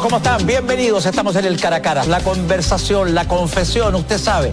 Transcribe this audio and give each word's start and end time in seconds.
¿Cómo 0.00 0.16
están? 0.16 0.44
Bienvenidos. 0.44 1.06
Estamos 1.06 1.36
en 1.36 1.44
el 1.44 1.60
cara 1.60 1.76
a 1.76 1.82
cara. 1.82 2.04
La 2.04 2.20
conversación, 2.20 3.14
la 3.14 3.28
confesión, 3.28 3.94
usted 3.94 4.18
sabe. 4.18 4.52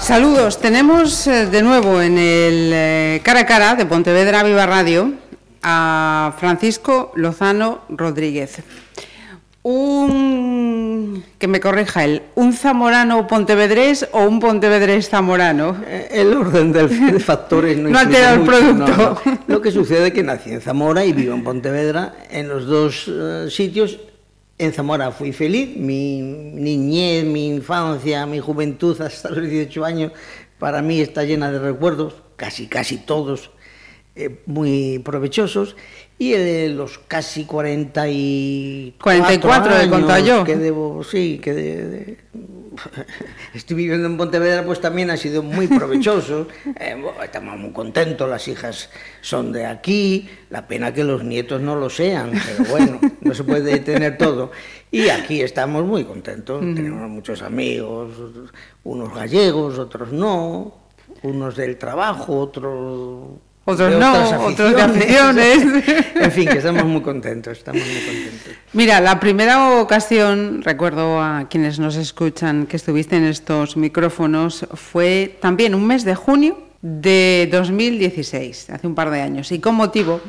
Saludos. 0.00 0.58
Tenemos 0.58 1.26
eh, 1.26 1.46
de 1.46 1.62
nuevo 1.62 2.00
en 2.00 2.16
el 2.16 2.70
eh, 2.72 3.20
cara 3.22 3.40
a 3.40 3.46
cara 3.46 3.74
de 3.74 3.84
Pontevedra 3.84 4.42
Viva 4.42 4.64
Radio 4.64 5.12
a 5.62 6.34
Francisco 6.38 7.12
Lozano 7.14 7.80
Rodríguez. 7.90 8.62
Un 9.62 10.43
que 11.38 11.48
me 11.48 11.60
corrija 11.60 12.04
él, 12.04 12.22
un 12.34 12.52
zamorano 12.52 13.26
pontevedrés 13.26 14.08
o 14.12 14.24
un 14.24 14.40
pontevedrés 14.40 15.08
zamorano. 15.08 15.82
Eh, 15.86 16.08
el 16.12 16.32
orden 16.34 16.72
de 16.72 17.20
factores 17.20 17.76
no, 17.78 17.90
no 17.90 17.98
altera 17.98 18.34
el 18.34 18.40
producto. 18.40 18.86
no, 18.86 18.96
no. 19.24 19.38
Lo 19.46 19.60
que 19.60 19.70
sucede 19.70 20.08
es 20.08 20.14
que 20.14 20.22
nací 20.22 20.50
en 20.50 20.60
Zamora 20.60 21.04
y 21.04 21.12
vivo 21.12 21.34
en 21.34 21.44
Pontevedra. 21.44 22.14
En 22.30 22.48
los 22.48 22.66
dos 22.66 23.08
uh, 23.08 23.48
sitios, 23.50 23.98
en 24.58 24.72
Zamora 24.72 25.10
fui 25.10 25.32
feliz. 25.32 25.76
Mi 25.76 26.20
niñez, 26.20 27.24
mi 27.24 27.48
infancia, 27.48 28.26
mi 28.26 28.40
juventud 28.40 29.00
hasta 29.00 29.30
los 29.30 29.48
18 29.48 29.84
años, 29.84 30.12
para 30.58 30.82
mí 30.82 31.00
está 31.00 31.24
llena 31.24 31.50
de 31.50 31.58
recuerdos, 31.58 32.14
casi, 32.36 32.66
casi 32.66 32.96
todos 32.98 33.50
eh, 34.16 34.42
muy 34.46 35.00
provechosos. 35.00 35.76
Y 36.16 36.30
de 36.32 36.68
los 36.68 36.98
casi 36.98 37.44
40 37.44 38.08
y 38.08 38.94
44 39.02 39.74
años 39.74 39.88
contado 39.88 40.24
yo. 40.24 40.44
que 40.44 40.56
debo, 40.56 41.02
sí, 41.02 41.40
que 41.42 41.52
de, 41.52 41.88
de... 41.88 42.18
estoy 43.54 43.76
viviendo 43.76 44.06
en 44.06 44.16
Pontevedra, 44.16 44.64
pues 44.64 44.80
también 44.80 45.10
ha 45.10 45.16
sido 45.16 45.42
muy 45.42 45.66
provechoso. 45.66 46.46
eh, 46.80 46.96
bueno, 47.00 47.22
estamos 47.22 47.58
muy 47.58 47.72
contentos, 47.72 48.28
las 48.28 48.46
hijas 48.48 48.90
son 49.22 49.52
de 49.52 49.66
aquí, 49.66 50.28
la 50.50 50.66
pena 50.68 50.94
que 50.94 51.02
los 51.04 51.24
nietos 51.24 51.60
no 51.60 51.74
lo 51.74 51.90
sean, 51.90 52.30
pero 52.32 52.70
bueno, 52.70 53.00
no 53.20 53.34
se 53.34 53.42
puede 53.44 53.78
tener 53.80 54.16
todo. 54.16 54.52
Y 54.92 55.08
aquí 55.08 55.40
estamos 55.42 55.84
muy 55.84 56.04
contentos, 56.04 56.62
Mm. 56.62 56.74
tenemos 56.76 57.08
muchos 57.10 57.42
amigos, 57.42 58.10
unos 58.84 59.12
gallegos, 59.14 59.78
otros 59.78 60.12
no, 60.12 60.74
unos 61.22 61.56
del 61.56 61.76
trabajo, 61.76 62.38
otros 62.38 63.30
otros 63.64 63.92
de 63.92 63.98
no, 63.98 64.46
otros 64.46 64.74
de 64.74 64.82
aficiones. 64.82 65.58
en 66.14 66.32
fin, 66.32 66.48
que 66.48 66.58
estamos 66.58 66.84
muy 66.84 67.00
contentos, 67.00 67.58
estamos 67.58 67.82
muy 67.82 68.00
contentos. 68.00 68.52
Mira, 68.72 69.00
la 69.00 69.18
primera 69.20 69.80
ocasión, 69.80 70.62
recuerdo 70.62 71.20
a 71.20 71.46
quienes 71.48 71.78
nos 71.78 71.96
escuchan 71.96 72.66
que 72.66 72.76
estuviste 72.76 73.16
en 73.16 73.24
estos 73.24 73.76
micrófonos, 73.76 74.66
fue 74.74 75.38
también 75.40 75.74
un 75.74 75.86
mes 75.86 76.04
de 76.04 76.14
junio 76.14 76.58
de 76.82 77.48
2016, 77.50 78.68
hace 78.68 78.86
un 78.86 78.94
par 78.94 79.10
de 79.10 79.22
años, 79.22 79.50
y 79.52 79.58
con 79.58 79.74
motivo 79.74 80.20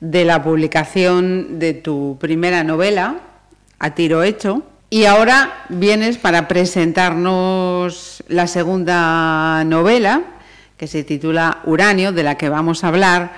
de 0.00 0.26
la 0.26 0.42
publicación 0.42 1.58
de 1.58 1.72
tu 1.72 2.18
primera 2.20 2.62
novela, 2.64 3.20
A 3.78 3.94
Tiro 3.94 4.22
Hecho, 4.22 4.62
y 4.90 5.06
ahora 5.06 5.64
vienes 5.70 6.18
para 6.18 6.48
presentarnos 6.48 8.22
la 8.28 8.46
segunda 8.46 9.64
novela, 9.64 10.20
que 10.82 10.88
se 10.88 11.04
titula 11.04 11.60
Uranio, 11.66 12.10
de 12.10 12.24
la 12.24 12.36
que 12.36 12.48
vamos 12.48 12.82
a 12.82 12.88
hablar, 12.88 13.32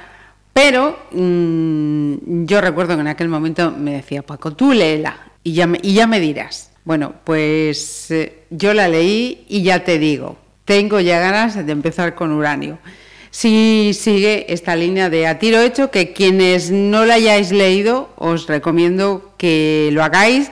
pero 0.55 0.99
mmm, 1.13 2.47
yo 2.47 2.63
recuerdo 2.63 2.95
que 2.95 3.03
en 3.03 3.09
aquel 3.09 3.29
momento 3.29 3.71
me 3.71 3.93
decía, 3.93 4.23
Paco, 4.23 4.53
tú 4.55 4.73
léela 4.73 5.19
y 5.43 5.53
ya 5.53 5.67
me, 5.67 5.79
y 5.83 5.93
ya 5.93 6.07
me 6.07 6.21
dirás. 6.21 6.71
Bueno, 6.87 7.13
pues 7.23 8.11
eh, 8.11 8.45
yo 8.49 8.73
la 8.73 8.89
leí 8.89 9.45
y 9.47 9.63
ya 9.63 9.85
te 9.85 9.99
digo, 9.99 10.39
tengo 10.65 11.01
ya 11.01 11.21
ganas 11.21 11.55
de 11.55 11.71
empezar 11.71 12.15
con 12.15 12.33
Uranio. 12.33 12.79
Si 13.31 13.93
sigue 13.93 14.47
esta 14.49 14.75
línea 14.75 15.11
de 15.11 15.27
a 15.27 15.39
tiro 15.39 15.61
hecho, 15.61 15.91
que 15.91 16.15
quienes 16.15 16.71
no 16.71 17.05
la 17.05 17.17
hayáis 17.17 17.53
leído, 17.53 18.09
os 18.17 18.47
recomiendo 18.47 19.35
que 19.37 19.91
lo 19.93 20.03
hagáis, 20.03 20.51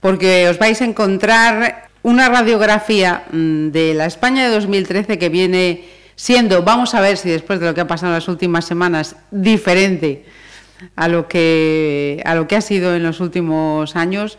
porque 0.00 0.48
os 0.48 0.58
vais 0.58 0.82
a 0.82 0.86
encontrar 0.86 1.88
una 2.02 2.28
radiografía 2.28 3.26
mm, 3.30 3.68
de 3.68 3.94
la 3.94 4.06
España 4.06 4.42
de 4.42 4.50
2013 4.50 5.20
que 5.20 5.28
viene 5.28 6.01
siendo, 6.16 6.62
vamos 6.62 6.94
a 6.94 7.00
ver 7.00 7.16
si 7.16 7.30
después 7.30 7.60
de 7.60 7.66
lo 7.66 7.74
que 7.74 7.80
ha 7.80 7.86
pasado 7.86 8.12
en 8.12 8.18
las 8.18 8.28
últimas 8.28 8.64
semanas, 8.64 9.16
diferente 9.30 10.24
a 10.96 11.08
lo 11.08 11.28
que, 11.28 12.22
a 12.24 12.34
lo 12.34 12.48
que 12.48 12.56
ha 12.56 12.60
sido 12.60 12.94
en 12.94 13.02
los 13.02 13.20
últimos 13.20 13.96
años, 13.96 14.38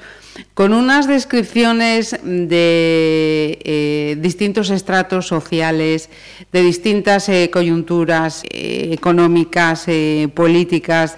con 0.54 0.74
unas 0.74 1.08
descripciones 1.08 2.18
de 2.24 3.60
eh, 3.64 4.18
distintos 4.20 4.70
estratos 4.70 5.28
sociales, 5.28 6.10
de 6.52 6.62
distintas 6.62 7.30
eh, 7.30 7.50
coyunturas 7.52 8.44
eh, 8.50 8.90
económicas, 8.92 9.86
políticas, 10.34 11.18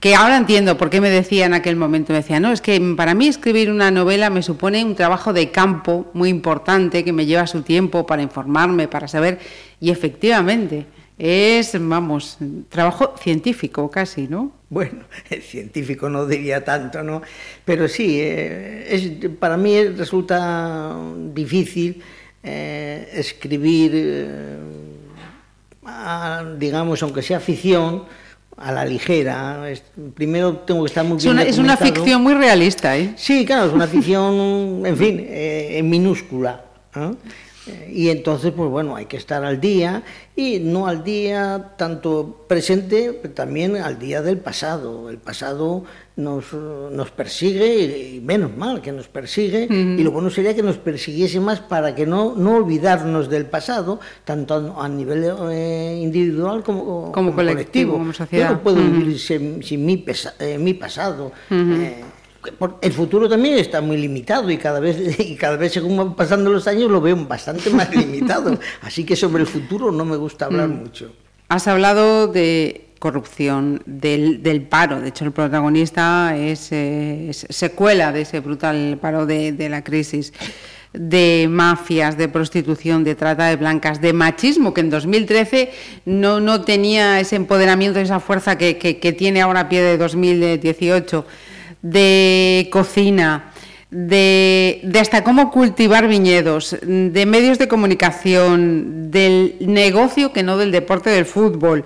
que 0.00 0.14
ahora 0.14 0.36
entiendo 0.36 0.78
por 0.78 0.90
qué 0.90 1.00
me 1.00 1.10
decía 1.10 1.46
en 1.46 1.54
aquel 1.54 1.74
momento, 1.74 2.12
me 2.12 2.20
decía, 2.20 2.38
no, 2.38 2.52
es 2.52 2.60
que 2.60 2.80
para 2.96 3.14
mí 3.14 3.26
escribir 3.26 3.70
una 3.70 3.90
novela 3.90 4.30
me 4.30 4.42
supone 4.42 4.84
un 4.84 4.94
trabajo 4.94 5.32
de 5.32 5.50
campo 5.50 6.08
muy 6.14 6.28
importante 6.28 7.02
que 7.02 7.12
me 7.12 7.26
lleva 7.26 7.48
su 7.48 7.62
tiempo 7.62 8.06
para 8.06 8.22
informarme, 8.22 8.86
para 8.86 9.08
saber, 9.08 9.40
y 9.80 9.90
efectivamente 9.90 10.86
es, 11.18 11.76
vamos, 11.80 12.38
trabajo 12.68 13.14
científico 13.20 13.90
casi, 13.90 14.28
¿no? 14.28 14.52
Bueno, 14.70 15.04
científico 15.42 16.08
no 16.08 16.26
diría 16.26 16.64
tanto, 16.64 17.02
¿no? 17.02 17.22
Pero 17.64 17.88
sí, 17.88 18.20
eh, 18.20 18.86
es, 18.88 19.30
para 19.38 19.56
mí 19.56 19.82
resulta 19.88 20.96
difícil 21.34 22.02
eh, 22.42 23.08
escribir, 23.14 23.90
eh, 23.94 24.58
digamos, 26.58 27.02
aunque 27.02 27.22
sea 27.22 27.40
ficción, 27.40 28.04
a 28.58 28.72
la 28.72 28.84
ligera. 28.84 29.64
Primero 30.14 30.56
tengo 30.58 30.82
que 30.82 30.88
estar 30.88 31.04
muy 31.04 31.18
bien. 31.18 31.28
Es 31.28 31.32
una, 31.32 31.42
es 31.42 31.58
una 31.58 31.76
ficción 31.76 32.22
muy 32.22 32.34
realista, 32.34 32.96
¿eh? 32.96 33.14
Sí, 33.16 33.44
claro, 33.46 33.66
es 33.66 33.72
una 33.72 33.86
ficción, 33.86 34.82
en 34.84 34.96
fin, 34.96 35.20
eh, 35.20 35.78
en 35.78 35.88
minúscula. 35.88 36.64
¿eh? 36.94 37.12
Y 37.90 38.10
entonces, 38.10 38.52
pues 38.56 38.70
bueno, 38.70 38.96
hay 38.96 39.06
que 39.06 39.16
estar 39.16 39.44
al 39.44 39.60
día 39.60 40.02
y 40.36 40.58
no 40.60 40.86
al 40.86 41.02
día 41.02 41.74
tanto 41.76 42.44
presente, 42.46 43.18
pero 43.20 43.34
también 43.34 43.76
al 43.76 43.98
día 43.98 44.22
del 44.22 44.38
pasado. 44.38 45.10
El 45.10 45.18
pasado 45.18 45.84
nos, 46.16 46.52
nos 46.52 47.10
persigue 47.10 48.14
y 48.14 48.20
menos 48.20 48.56
mal 48.56 48.80
que 48.80 48.92
nos 48.92 49.08
persigue 49.08 49.68
uh 49.70 49.72
-huh. 49.72 50.00
y 50.00 50.02
lo 50.02 50.10
bueno 50.10 50.30
sería 50.30 50.54
que 50.54 50.62
nos 50.62 50.76
persiguiese 50.76 51.40
más 51.40 51.60
para 51.60 51.94
que 51.94 52.06
no, 52.06 52.34
no 52.36 52.56
olvidarnos 52.56 53.28
del 53.28 53.46
pasado, 53.46 54.00
tanto 54.24 54.76
a 54.80 54.88
nivel 54.88 55.32
eh, 55.50 55.98
individual 56.02 56.62
como, 56.62 56.84
como, 56.84 57.12
como 57.12 57.34
colectivo. 57.34 57.92
Como 57.92 58.12
sociedad. 58.12 58.48
Yo 58.48 58.54
no 58.56 58.62
puedo 58.62 58.78
uh 58.78 58.84
-huh. 58.84 58.98
vivir 58.98 59.18
sin, 59.18 59.62
sin 59.62 59.86
mi, 59.86 59.96
pesa, 59.96 60.34
eh, 60.38 60.58
mi, 60.58 60.74
pasado. 60.74 61.32
Uh 61.50 61.54
-huh. 61.54 61.82
eh, 61.82 62.04
el 62.80 62.92
futuro 62.92 63.28
también 63.28 63.58
está 63.58 63.80
muy 63.80 63.96
limitado 63.96 64.50
y 64.50 64.58
cada 64.58 64.80
vez 64.80 65.18
y 65.20 65.36
cada 65.36 65.56
vez 65.56 65.72
según 65.72 65.96
van 65.96 66.14
pasando 66.14 66.50
los 66.50 66.66
años 66.66 66.90
lo 66.90 67.00
veo 67.00 67.16
bastante 67.26 67.70
más 67.70 67.94
limitado. 67.94 68.58
Así 68.82 69.04
que 69.04 69.16
sobre 69.16 69.42
el 69.42 69.46
futuro 69.46 69.90
no 69.92 70.04
me 70.04 70.16
gusta 70.16 70.46
hablar 70.46 70.68
mm. 70.68 70.72
mucho. 70.72 71.12
Has 71.48 71.66
hablado 71.66 72.28
de 72.28 72.88
corrupción, 72.98 73.82
del, 73.86 74.42
del, 74.42 74.62
paro. 74.62 75.00
De 75.00 75.08
hecho, 75.08 75.24
el 75.24 75.32
protagonista 75.32 76.36
es, 76.36 76.72
eh, 76.72 77.30
es 77.30 77.46
secuela 77.48 78.12
de 78.12 78.22
ese 78.22 78.40
brutal 78.40 78.98
paro 79.00 79.24
de, 79.24 79.52
de, 79.52 79.68
la 79.68 79.82
crisis 79.84 80.32
de 80.92 81.46
mafias, 81.48 82.16
de 82.16 82.28
prostitución, 82.28 83.04
de 83.04 83.14
trata 83.14 83.46
de 83.46 83.56
blancas, 83.56 84.00
de 84.00 84.12
machismo, 84.12 84.74
que 84.74 84.80
en 84.80 84.90
2013 84.90 85.70
no, 86.06 86.40
no 86.40 86.62
tenía 86.62 87.20
ese 87.20 87.36
empoderamiento, 87.36 88.00
esa 88.00 88.20
fuerza 88.20 88.58
que, 88.58 88.78
que, 88.78 88.98
que 88.98 89.12
tiene 89.12 89.40
ahora 89.42 89.60
a 89.60 89.68
pie 89.68 89.82
de 89.82 89.96
2018 89.98 91.24
de 91.82 92.68
cocina, 92.72 93.52
de, 93.90 94.80
de, 94.82 94.98
hasta 94.98 95.24
cómo 95.24 95.50
cultivar 95.50 96.08
viñedos, 96.08 96.76
de 96.82 97.26
medios 97.26 97.58
de 97.58 97.68
comunicación, 97.68 99.10
del 99.10 99.56
negocio 99.60 100.32
que 100.32 100.42
no 100.42 100.58
del 100.58 100.72
deporte 100.72 101.10
del 101.10 101.24
fútbol, 101.24 101.84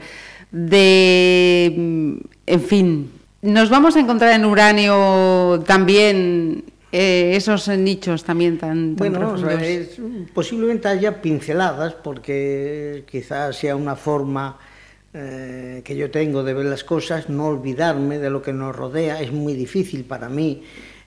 de... 0.50 2.18
en 2.46 2.60
fin, 2.60 3.10
nos 3.42 3.70
vamos 3.70 3.96
a 3.96 4.00
encontrar 4.00 4.32
en 4.34 4.44
uranio 4.44 5.62
también 5.66 6.64
eh, 6.92 7.32
esos 7.34 7.68
nichos 7.68 8.22
también 8.22 8.58
tan, 8.58 8.96
tan 8.96 9.12
bueno, 9.12 9.50
es, 9.58 9.98
posiblemente 10.34 10.88
haya 10.88 11.22
pinceladas 11.22 11.94
porque 11.94 13.04
quizás 13.10 13.56
sea 13.56 13.76
una 13.76 13.96
forma 13.96 14.58
eh, 15.14 15.82
que 15.84 15.94
yo 15.94 16.10
tengo 16.10 16.42
de 16.42 16.54
ver 16.54 16.66
las 16.66 16.84
cosas, 16.84 17.28
no 17.28 17.46
olvidarme 17.46 18.18
de 18.18 18.30
lo 18.30 18.40
que 18.40 18.52
nos 18.52 18.74
rodea, 18.74 19.20
es 19.20 19.30
muy 19.30 19.52
difícil 19.52 20.04
para 20.04 20.28
mí. 20.28 20.62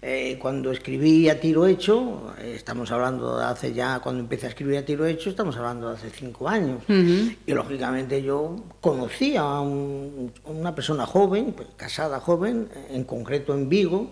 Eh, 0.07 0.37
cuando 0.39 0.71
escribí 0.71 1.27
a 1.29 1.39
tiro 1.39 1.65
hecho, 1.65 2.31
estamos 2.39 2.91
hablando 2.91 3.39
de 3.39 3.45
hace 3.45 3.73
ya, 3.73 3.99
cuando 4.01 4.21
empecé 4.21 4.45
a 4.45 4.49
escribir 4.49 4.77
a 4.77 4.85
tiro 4.85 5.07
hecho, 5.07 5.31
estamos 5.31 5.57
hablando 5.57 5.89
de 5.89 5.95
hace 5.95 6.11
cinco 6.11 6.47
años. 6.47 6.83
Uh 6.87 6.93
-huh. 6.93 7.37
Y 7.47 7.53
lógicamente 7.53 8.21
yo 8.21 8.55
conocía 8.79 9.41
a, 9.41 9.61
un, 9.61 10.31
una 10.43 10.75
persona 10.75 11.07
joven, 11.07 11.53
pues, 11.53 11.69
casada 11.75 12.19
joven, 12.19 12.69
en 12.91 13.03
concreto 13.05 13.55
en 13.55 13.67
Vigo, 13.67 14.11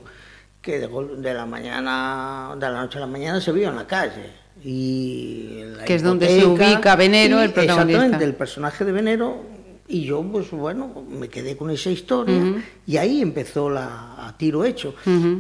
que 0.60 0.80
de, 0.80 0.90
de, 1.18 1.34
la 1.36 1.46
mañana, 1.46 2.56
de 2.56 2.66
la 2.72 2.82
noche 2.82 2.98
a 2.98 3.02
la 3.02 3.08
mañana 3.08 3.40
se 3.40 3.52
vio 3.52 3.70
en 3.70 3.76
la 3.76 3.86
calle. 3.86 4.32
Y 4.64 5.62
la 5.78 5.86
que 5.86 5.94
es 5.94 6.02
donde 6.02 6.28
se 6.28 6.44
ubica 6.44 6.96
Venero, 6.96 7.40
el 7.40 7.52
protagonista. 7.52 7.92
Exactamente, 7.92 8.26
el 8.26 8.34
personaje 8.34 8.84
de 8.86 8.92
Venero 8.92 9.54
Y 9.88 10.06
yo, 10.06 10.24
pues 10.24 10.50
bueno, 10.52 11.06
me 11.10 11.28
quedé 11.28 11.58
con 11.58 11.70
esa 11.70 11.92
historia 11.92 12.64
y 12.88 12.98
ahí 12.98 13.22
empezó 13.22 13.70
la 13.70 14.28
a 14.28 14.38
tiro 14.38 14.64
hecho. 14.64 14.96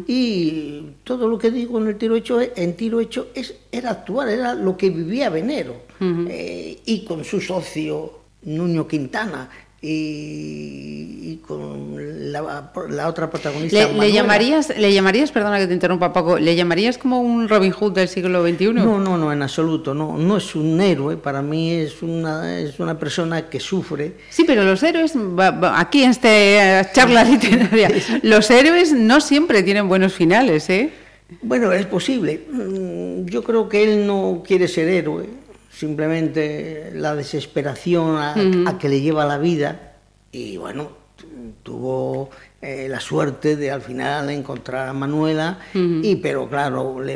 Y 0.08 0.82
todo 1.04 1.28
lo 1.28 1.38
que 1.38 1.50
digo 1.50 1.80
en 1.80 1.88
el 1.88 1.98
tiro 1.98 2.16
hecho, 2.16 2.40
en 2.42 2.76
tiro 2.76 3.00
hecho 3.00 3.28
es, 3.34 3.56
era 3.72 3.92
actuar, 3.92 4.30
era 4.30 4.54
lo 4.54 4.76
que 4.76 4.90
vivía 4.90 5.30
Venero. 5.30 5.76
Eh, 6.00 6.82
y 6.86 7.06
con 7.06 7.24
su 7.24 7.40
socio 7.40 8.20
Nuño 8.44 8.88
Quintana, 8.88 9.50
y, 9.86 11.42
con 11.46 12.32
la, 12.32 12.72
la, 12.90 13.10
otra 13.10 13.30
protagonista. 13.30 13.90
¿Le, 13.92 14.12
llamarías, 14.14 14.76
¿Le 14.78 14.94
llamarías, 14.94 15.30
perdona 15.32 15.60
que 15.60 15.68
te 15.68 15.74
interrumpa 15.74 16.14
Paco, 16.14 16.40
¿le 16.40 16.56
llamarías 16.56 16.98
como 16.98 17.20
un 17.20 17.50
Robin 17.50 17.74
Hood 17.74 17.92
del 17.92 18.08
siglo 18.08 18.48
XXI? 18.48 18.74
No, 18.74 18.98
no, 18.98 19.18
no, 19.18 19.34
en 19.34 19.42
absoluto, 19.42 19.94
no, 19.94 20.18
no 20.18 20.38
es 20.38 20.56
un 20.56 20.80
héroe, 20.80 21.18
para 21.18 21.42
mí 21.42 21.72
es 21.72 22.02
una, 22.02 22.58
es 22.60 22.80
una 22.80 22.98
persona 22.98 23.50
que 23.50 23.60
sufre. 23.60 24.14
Sí, 24.30 24.46
pero 24.48 24.64
los 24.64 24.82
héroes, 24.84 25.16
aquí 25.74 26.04
en 26.04 26.12
esta 26.12 26.92
charla 26.94 27.26
literaria, 27.26 27.92
los 28.24 28.50
héroes 28.52 28.94
no 28.94 29.20
siempre 29.20 29.64
tienen 29.64 29.90
buenos 29.90 30.14
finales, 30.14 30.70
¿eh? 30.70 30.92
Bueno, 31.42 31.74
es 31.74 31.86
posible. 31.88 32.42
Mm, 32.50 33.26
yo 33.26 33.44
creo 33.44 33.68
que 33.68 33.84
él 33.84 34.08
no 34.08 34.44
quiere 34.46 34.70
ser 34.70 34.88
héroe 34.88 35.43
simplemente 35.84 36.92
la 36.94 37.14
desesperación 37.14 38.16
a, 38.18 38.34
uh 38.38 38.40
-huh. 38.40 38.70
a 38.70 38.72
que 38.80 38.88
le 38.88 39.00
lleva 39.06 39.26
la 39.34 39.38
vida 39.38 39.70
y 40.32 40.56
bueno, 40.64 40.82
tuvo 41.62 42.30
eh, 42.62 42.88
la 42.90 43.02
suerte 43.10 43.50
de 43.62 43.68
al 43.70 43.82
final 43.90 44.30
encontrar 44.30 44.88
a 44.88 44.94
Manuela 44.94 45.48
uh 45.76 45.78
-huh. 45.78 46.06
y 46.10 46.12
pero 46.26 46.42
claro 46.54 46.82
le, 47.08 47.16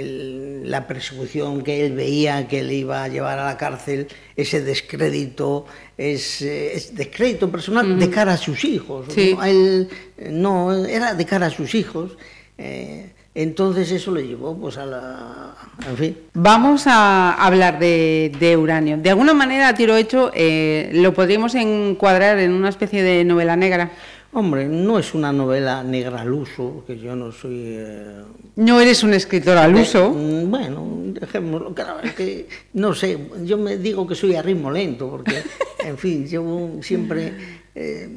el, 0.00 0.70
la 0.74 0.80
persecución 0.90 1.62
que 1.66 1.74
él 1.84 1.92
veía 1.92 2.48
que 2.48 2.62
le 2.68 2.74
iba 2.84 3.04
a 3.04 3.08
llevar 3.08 3.38
a 3.38 3.44
la 3.50 3.56
cárcel 3.64 4.08
ese 4.44 4.58
descrédito 4.72 5.66
ese, 5.98 6.48
eh, 6.48 6.76
ese 6.76 6.90
descrédito 7.02 7.44
personal 7.54 7.84
uh 7.86 7.94
-huh. 7.94 7.98
de 8.02 8.08
cara 8.18 8.32
a 8.38 8.40
sus 8.48 8.64
hijos 8.64 9.00
sí. 9.16 9.34
¿no? 9.34 9.44
Él, 9.44 9.88
eh, 10.16 10.30
no 10.44 10.56
era 10.98 11.08
de 11.20 11.24
cara 11.32 11.46
a 11.50 11.54
sus 11.58 11.70
hijos 11.74 12.16
Eh, 12.58 13.12
entonces 13.34 13.92
eso 13.92 14.12
le 14.12 14.26
llevó 14.26 14.56
pues 14.56 14.78
a 14.78 14.86
la... 14.86 15.54
En 15.86 15.96
fin. 15.96 16.16
Vamos 16.32 16.86
a 16.86 17.34
hablar 17.34 17.78
de, 17.78 18.56
uranio. 18.58 18.96
De 18.96 19.10
alguna 19.10 19.34
manera, 19.34 19.68
a 19.68 19.74
tiro 19.74 19.94
hecho, 19.94 20.30
eh, 20.34 20.90
¿lo 20.94 21.12
podríamos 21.12 21.54
encuadrar 21.54 22.38
en 22.38 22.52
una 22.52 22.70
especie 22.70 23.02
de 23.02 23.24
novela 23.24 23.54
negra? 23.54 23.90
Hombre, 24.32 24.66
no 24.66 24.98
es 24.98 25.14
una 25.14 25.32
novela 25.32 25.82
negra 25.82 26.22
al 26.22 26.32
uso, 26.32 26.82
que 26.86 26.98
yo 26.98 27.14
no 27.14 27.30
soy... 27.30 27.74
Eh, 27.78 28.22
no 28.56 28.80
eres 28.80 29.02
un 29.02 29.12
escritor 29.12 29.58
al 29.58 29.74
uso. 29.74 30.12
Mm, 30.12 30.50
bueno, 30.50 30.86
dejémoslo, 31.04 31.74
claro, 31.74 32.00
es 32.02 32.14
que 32.14 32.48
no 32.72 32.94
sé, 32.94 33.18
yo 33.44 33.58
me 33.58 33.76
digo 33.76 34.06
que 34.06 34.14
soy 34.14 34.34
a 34.34 34.40
ritmo 34.40 34.70
lento, 34.70 35.10
porque, 35.10 35.42
en 35.84 35.98
fin, 35.98 36.26
yo 36.26 36.70
siempre 36.80 37.32
eh, 37.74 38.08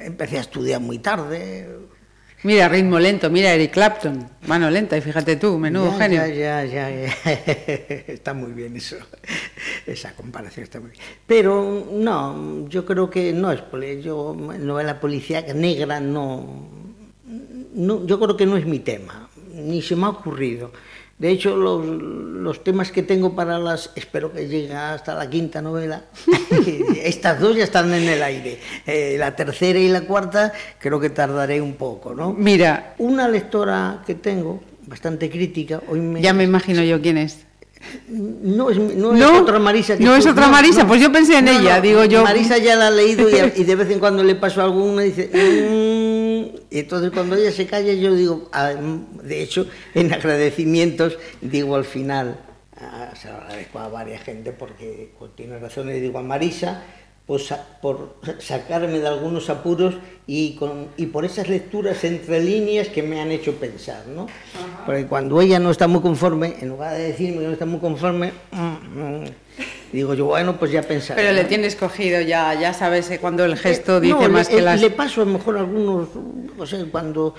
empecé 0.00 0.38
a 0.38 0.42
estudiar 0.42 0.80
muy 0.80 0.98
tarde, 0.98 1.68
Mira, 2.44 2.68
ritmo 2.68 2.98
lento, 2.98 3.30
mira 3.30 3.54
Eric 3.54 3.72
Clapton, 3.72 4.28
mano 4.46 4.68
lenta, 4.68 4.98
y 4.98 5.00
fíjate 5.00 5.36
tú, 5.36 5.58
menudo 5.58 5.96
genio. 5.96 6.26
Ya, 6.26 6.62
ya, 6.62 6.90
ya, 6.90 6.90
está 8.06 8.34
muy 8.34 8.52
bien 8.52 8.76
eso, 8.76 8.96
esa 9.86 10.14
comparación 10.14 10.64
está 10.64 10.78
muy 10.78 10.90
bien. 10.90 11.02
Pero 11.26 11.88
no, 11.90 12.68
yo 12.68 12.84
creo 12.84 13.08
que 13.08 13.32
no 13.32 13.50
es, 13.50 13.62
yo 14.02 14.36
novela 14.36 15.00
policíaca 15.00 15.54
negra 15.54 16.00
no, 16.00 16.68
no, 17.72 18.04
yo 18.04 18.20
creo 18.20 18.36
que 18.36 18.44
no 18.44 18.58
es 18.58 18.66
mi 18.66 18.80
tema, 18.80 19.30
ni 19.54 19.80
se 19.80 19.96
me 19.96 20.04
ha 20.04 20.10
ocurrido. 20.10 20.70
De 21.18 21.30
hecho, 21.30 21.56
los, 21.56 21.86
los, 21.86 22.64
temas 22.64 22.90
que 22.90 23.02
tengo 23.02 23.36
para 23.36 23.58
las, 23.58 23.90
espero 23.94 24.32
que 24.32 24.48
llegue 24.48 24.74
hasta 24.74 25.14
la 25.14 25.30
quinta 25.30 25.62
novela, 25.62 26.04
estas 27.02 27.38
dos 27.38 27.56
ya 27.56 27.64
están 27.64 27.94
en 27.94 28.08
el 28.08 28.22
aire. 28.22 28.58
Eh, 28.84 29.16
la 29.18 29.36
tercera 29.36 29.78
y 29.78 29.88
la 29.88 30.02
cuarta 30.02 30.52
creo 30.80 30.98
que 30.98 31.10
tardaré 31.10 31.60
un 31.60 31.74
poco, 31.74 32.14
¿no? 32.14 32.32
Mira. 32.32 32.94
Una 32.98 33.28
lectora 33.28 34.02
que 34.04 34.16
tengo, 34.16 34.60
bastante 34.86 35.30
crítica, 35.30 35.80
hoy 35.88 36.00
me... 36.00 36.20
Ya 36.20 36.32
me 36.32 36.44
imagino 36.44 36.82
yo 36.82 37.00
quién 37.00 37.18
es. 37.18 37.43
No 38.08 38.70
es, 38.70 38.78
no, 38.78 39.14
es 39.14 39.24
otra 39.24 39.58
Marisa. 39.58 39.96
no 39.98 40.14
es 40.14 40.26
otra 40.26 40.48
Marisa, 40.48 40.86
pues 40.86 41.00
yo 41.00 41.10
pensé 41.10 41.38
en 41.38 41.48
ella, 41.48 41.80
digo 41.80 42.04
yo. 42.04 42.22
Marisa 42.22 42.58
ya 42.58 42.76
la 42.76 42.88
ha 42.88 42.90
leído 42.90 43.28
y, 43.56 43.64
de 43.64 43.74
vez 43.74 43.90
en 43.90 43.98
cuando 43.98 44.22
le 44.22 44.34
paso 44.34 44.62
alguna 44.62 45.04
y 45.04 45.10
dice... 45.10 45.30
Mm, 45.32 46.56
y 46.70 46.78
entonces 46.80 47.10
cuando 47.12 47.36
ella 47.36 47.52
se 47.52 47.66
calla 47.66 47.92
yo 47.92 48.14
digo, 48.14 48.48
ah, 48.52 48.72
de 49.22 49.42
hecho, 49.42 49.66
en 49.94 50.12
agradecimientos 50.12 51.18
digo 51.40 51.76
al 51.76 51.84
final, 51.84 52.40
ah, 52.76 53.12
se 53.14 53.28
lo 53.28 53.36
agradezco 53.36 53.78
a 53.78 53.88
varias 53.88 54.22
gente 54.22 54.52
porque 54.52 55.12
tiene 55.36 55.58
razón, 55.58 55.86
le 55.86 56.00
digo 56.00 56.18
a 56.18 56.22
Marisa, 56.22 56.82
pues, 57.26 57.54
por 57.80 58.16
sacarme 58.38 58.98
de 58.98 59.08
algunos 59.08 59.48
apuros 59.48 59.94
y, 60.26 60.56
con, 60.56 60.88
y 60.98 61.06
por 61.06 61.24
esas 61.24 61.48
lecturas 61.48 62.04
entre 62.04 62.42
líneas 62.42 62.88
que 62.88 63.02
me 63.02 63.20
han 63.20 63.30
hecho 63.30 63.54
pensar, 63.54 64.06
¿no? 64.08 64.26
Porque 64.84 65.06
cuando 65.06 65.40
ella 65.40 65.58
no 65.58 65.70
está 65.70 65.88
muy 65.88 66.02
conforme, 66.02 66.56
en 66.60 66.68
lugar 66.68 66.92
de 66.92 67.04
decirme 67.04 67.38
que 67.40 67.46
no 67.46 67.52
está 67.52 67.64
muy 67.64 67.80
conforme, 67.80 68.32
mm, 68.52 68.58
mm, 68.58 69.24
digo 69.92 70.12
yo, 70.12 70.26
bueno, 70.26 70.58
pues 70.58 70.70
ya 70.70 70.82
pensaré. 70.82 71.22
Pero 71.22 71.34
le 71.34 71.44
tienes 71.44 71.76
cogido 71.76 72.20
ya, 72.20 72.52
ya 72.60 72.74
sabes 72.74 73.10
eh, 73.10 73.18
cuando 73.18 73.44
el 73.46 73.56
gesto 73.56 73.96
eh, 73.96 74.00
dice 74.00 74.28
más 74.28 74.50
que 74.50 74.60
las... 74.60 74.78
le 74.78 74.90
paso 74.90 75.22
a 75.22 75.24
lo 75.24 75.32
mejor 75.32 75.56
algunos, 75.56 76.08
o 76.58 76.66
sea, 76.66 76.84
cuando, 76.90 77.34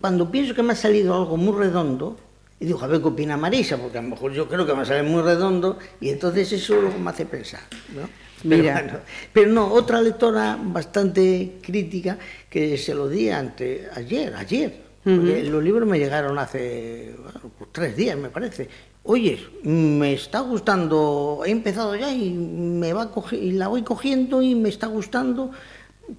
cuando 0.00 0.28
pienso 0.32 0.52
que 0.52 0.64
me 0.64 0.72
ha 0.72 0.76
salido 0.76 1.14
algo 1.14 1.36
muy 1.36 1.56
redondo, 1.56 2.16
y 2.58 2.66
digo, 2.66 2.82
a 2.82 2.88
ver 2.88 3.00
qué 3.00 3.06
opina 3.06 3.36
Marisa, 3.36 3.76
porque 3.76 3.98
a 3.98 4.02
lo 4.02 4.08
mejor 4.08 4.32
yo 4.32 4.48
creo 4.48 4.66
que 4.66 4.74
me 4.74 4.84
sale 4.84 5.04
muy 5.04 5.22
redondo, 5.22 5.78
y 6.00 6.08
entonces 6.08 6.50
eso 6.50 6.74
luego 6.74 6.98
me 6.98 7.10
hace 7.10 7.24
pensar, 7.24 7.60
¿no? 7.94 8.27
Mira. 8.44 9.02
Pero, 9.32 9.50
no, 9.50 9.72
otra 9.72 10.00
lectora 10.00 10.58
bastante 10.60 11.58
crítica 11.62 12.18
que 12.48 12.76
se 12.78 12.94
lo 12.94 13.08
di 13.08 13.30
ante, 13.30 13.88
ayer, 13.94 14.34
ayer. 14.34 14.88
Los 15.04 15.64
libros 15.64 15.88
me 15.88 15.98
llegaron 15.98 16.38
hace 16.38 17.14
pues 17.56 17.70
tres 17.72 17.96
días, 17.96 18.16
me 18.18 18.28
parece. 18.28 18.68
Oye, 19.04 19.38
me 19.62 20.12
está 20.12 20.40
gustando, 20.40 21.42
he 21.46 21.50
empezado 21.50 21.96
ya 21.96 22.12
y, 22.12 22.30
me 22.30 22.92
va 22.92 23.10
y 23.32 23.52
la 23.52 23.68
voy 23.68 23.82
cogiendo 23.82 24.42
y 24.42 24.54
me 24.54 24.68
está 24.68 24.86
gustando 24.86 25.50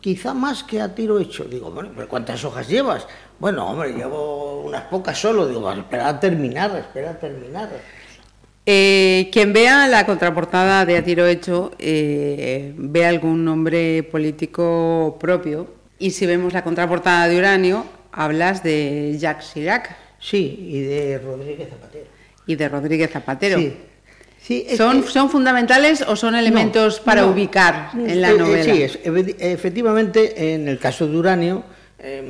quizá 0.02 0.34
más 0.34 0.64
que 0.64 0.82
a 0.82 0.96
tiro 0.96 1.20
hecho. 1.20 1.44
Digo, 1.44 1.70
bueno, 1.70 1.92
pero 1.96 2.08
¿cuántas 2.08 2.44
hojas 2.46 2.68
llevas? 2.68 3.08
Bueno, 3.40 3.68
hombre, 3.68 3.94
llevo 3.94 4.62
unas 4.62 4.84
pocas 4.86 5.20
solo. 5.20 5.48
Digo, 5.48 5.72
espera 5.72 6.08
a 6.08 6.20
terminar, 6.20 6.76
espera 6.76 7.12
a 7.12 7.20
terminar. 7.20 7.70
Eh, 8.72 9.32
quien 9.32 9.52
vea 9.52 9.88
la 9.88 10.06
contraportada 10.06 10.86
de 10.86 10.96
A 10.96 11.04
Tiro 11.04 11.26
Hecho 11.26 11.72
eh, 11.80 12.72
ve 12.78 13.04
algún 13.04 13.44
nombre 13.44 14.04
político 14.04 15.18
propio 15.20 15.74
y 15.98 16.12
si 16.12 16.28
vemos 16.28 16.54
la 16.54 16.64
contraportada 16.64 17.28
de 17.28 17.40
Uranio 17.40 17.84
hablas 18.12 18.62
de 18.62 19.18
Jacques 19.20 19.52
Chirac. 19.52 19.98
Sí, 20.20 20.68
y 20.70 20.82
de 20.82 21.18
Rodríguez 21.18 21.68
Zapatero. 21.68 22.06
Y 22.46 22.56
de 22.58 22.70
Rodríguez 22.70 23.10
Zapatero. 23.10 23.60
Sí. 24.40 24.68
¿Son, 24.78 25.04
¿Son 25.04 25.32
fundamentales 25.32 26.04
o 26.04 26.16
son 26.16 26.36
elementos 26.36 27.00
para 27.00 27.26
ubicar 27.26 27.90
en 27.96 28.22
la 28.22 28.30
eh, 28.30 28.38
novela? 28.38 28.64
sí, 28.64 28.84
efectivamente, 29.40 30.54
en 30.54 30.68
el 30.68 30.78
caso 30.78 31.08
de 31.08 31.18
Uranio, 31.18 31.64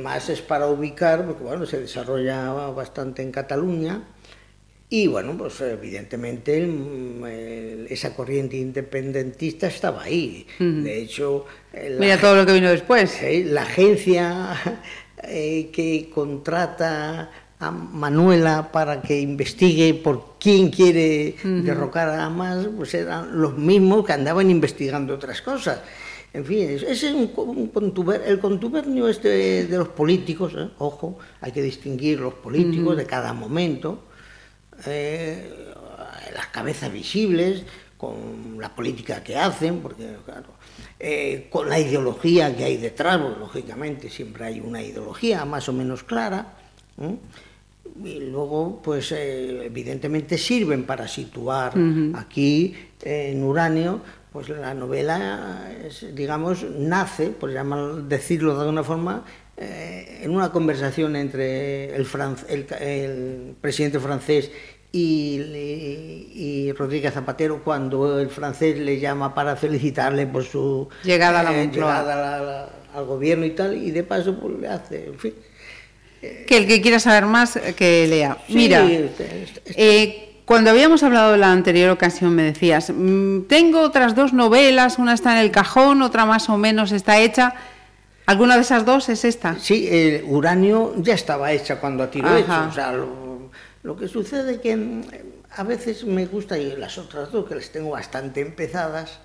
más 0.02 0.30
es 0.30 0.40
para 0.40 0.68
ubicar, 0.68 1.26
porque 1.26 1.44
bueno, 1.44 1.66
se 1.66 1.80
desarrolla 1.80 2.50
bastante 2.70 3.20
en 3.20 3.30
Cataluña, 3.30 4.00
y 4.92 5.06
bueno, 5.06 5.38
pues 5.38 5.60
evidentemente 5.60 6.68
esa 7.88 8.12
corriente 8.12 8.56
independentista 8.56 9.68
estaba 9.68 10.02
ahí. 10.02 10.44
De 10.58 11.02
hecho... 11.02 11.46
Mira 12.00 12.20
todo 12.20 12.34
lo 12.34 12.44
que 12.44 12.52
vino 12.52 12.68
después. 12.68 13.20
la 13.44 13.62
agencia 13.62 14.56
eh, 15.22 15.70
que 15.72 16.10
contrata 16.12 17.30
a 17.60 17.70
Manuela 17.70 18.72
para 18.72 19.00
que 19.00 19.20
investigue 19.20 19.94
por 19.94 20.34
quién 20.40 20.70
quiere 20.70 21.36
derrocar 21.44 22.08
a 22.08 22.28
más, 22.28 22.66
pues 22.76 22.92
eran 22.94 23.40
los 23.40 23.56
mismos 23.56 24.04
que 24.04 24.12
andaban 24.12 24.50
investigando 24.50 25.14
otras 25.14 25.40
cosas. 25.40 25.82
En 26.32 26.44
fin, 26.44 26.68
ese 26.68 26.90
es 26.90 27.04
un, 27.04 27.30
el 28.26 28.40
contubernio 28.40 29.08
este 29.08 29.66
de 29.66 29.78
los 29.78 29.88
políticos, 29.88 30.52
¿eh? 30.56 30.68
ojo, 30.78 31.18
hay 31.40 31.52
que 31.52 31.62
distinguir 31.62 32.18
los 32.18 32.34
políticos 32.34 32.96
de 32.96 33.06
cada 33.06 33.32
momento 33.32 34.09
eh, 34.86 35.52
las 36.34 36.46
cabezas 36.48 36.92
visibles, 36.92 37.64
con 38.00 38.56
la 38.58 38.74
política 38.74 39.22
que 39.22 39.36
hacen, 39.36 39.80
porque 39.80 40.16
claro, 40.24 40.48
eh, 40.98 41.48
con 41.50 41.68
la 41.68 41.78
ideología 41.78 42.56
que 42.56 42.64
hay 42.64 42.78
detrás, 42.78 43.18
pues, 43.18 43.36
lógicamente 43.36 44.08
siempre 44.08 44.46
hay 44.46 44.60
una 44.60 44.82
ideología 44.82 45.44
más 45.44 45.68
o 45.68 45.74
menos 45.74 46.02
clara, 46.02 46.54
¿eh? 46.98 47.16
y 48.02 48.20
luego, 48.20 48.80
pues 48.82 49.12
eh, 49.12 49.66
evidentemente 49.66 50.38
sirven 50.38 50.84
para 50.84 51.06
situar 51.08 51.76
uh 51.76 51.80
-huh. 51.80 52.18
aquí 52.18 52.74
en 53.02 53.42
uranio, 53.42 54.00
pues 54.32 54.48
la 54.48 54.72
novela, 54.72 55.70
es, 55.84 56.14
digamos, 56.14 56.62
nace, 56.62 57.28
por 57.28 57.52
llamar, 57.52 58.04
decirlo 58.04 58.54
de 58.54 58.60
alguna 58.60 58.84
forma, 58.84 59.24
en 59.60 60.30
una 60.30 60.50
conversación 60.50 61.16
entre 61.16 61.94
el, 61.94 62.06
el, 62.48 62.66
el 62.80 63.54
presidente 63.60 64.00
francés 64.00 64.50
y, 64.92 65.40
y, 66.34 66.72
Rodríguez 66.72 67.14
Zapatero 67.14 67.62
cuando 67.62 68.18
el 68.18 68.28
francés 68.28 68.78
le 68.78 68.98
llama 68.98 69.34
para 69.34 69.54
felicitarle 69.54 70.26
por 70.26 70.44
su 70.44 70.88
llegada, 71.04 71.40
a 71.40 71.42
la 71.44 71.62
eh, 71.62 71.70
llegada 71.72 72.68
al 72.94 73.04
gobierno 73.04 73.46
y 73.46 73.50
tal, 73.50 73.76
y 73.76 73.92
de 73.92 74.02
paso 74.02 74.38
pues, 74.38 74.58
le 74.58 74.68
hace, 74.68 75.06
en 75.06 75.18
fin. 75.18 75.34
Que 76.20 76.56
el 76.56 76.66
que 76.66 76.82
quiera 76.82 76.98
saber 76.98 77.24
más, 77.26 77.58
que 77.76 78.06
lea. 78.08 78.36
Mira, 78.48 78.84
eh, 78.84 80.42
cuando 80.44 80.70
habíamos 80.70 81.02
hablado 81.02 81.34
en 81.34 81.40
la 81.40 81.52
anterior 81.52 81.90
ocasión 81.90 82.34
me 82.34 82.42
decías, 82.42 82.92
mm, 82.94 83.42
tengo 83.42 83.80
otras 83.80 84.14
dos 84.14 84.32
novelas, 84.32 84.98
una 84.98 85.14
está 85.14 85.32
en 85.32 85.44
el 85.44 85.50
cajón, 85.52 86.02
otra 86.02 86.26
más 86.26 86.50
o 86.50 86.58
menos 86.58 86.92
está 86.92 87.20
hecha. 87.20 87.54
¿Alguna 88.30 88.54
de 88.54 88.60
esas 88.60 88.84
dos 88.84 89.08
es 89.08 89.24
esta? 89.24 89.58
Sí, 89.58 89.88
el 89.90 90.22
Uranio 90.22 90.94
ya 90.98 91.14
estaba 91.14 91.50
hecha 91.50 91.80
cuando 91.80 92.04
a 92.04 92.12
tiro 92.12 92.36
hecho. 92.36 92.68
O 92.68 92.72
sea, 92.72 92.92
lo, 93.82 93.96
que 93.96 94.06
sucede 94.06 94.60
que 94.60 94.76
mm, 94.76 95.02
a 95.56 95.64
veces 95.64 96.04
me 96.04 96.26
gusta, 96.26 96.56
y 96.56 96.76
las 96.76 96.96
otras 96.96 97.32
dos 97.32 97.48
que 97.48 97.56
las 97.56 97.70
tengo 97.70 97.90
bastante 97.90 98.40
empezadas, 98.40 99.18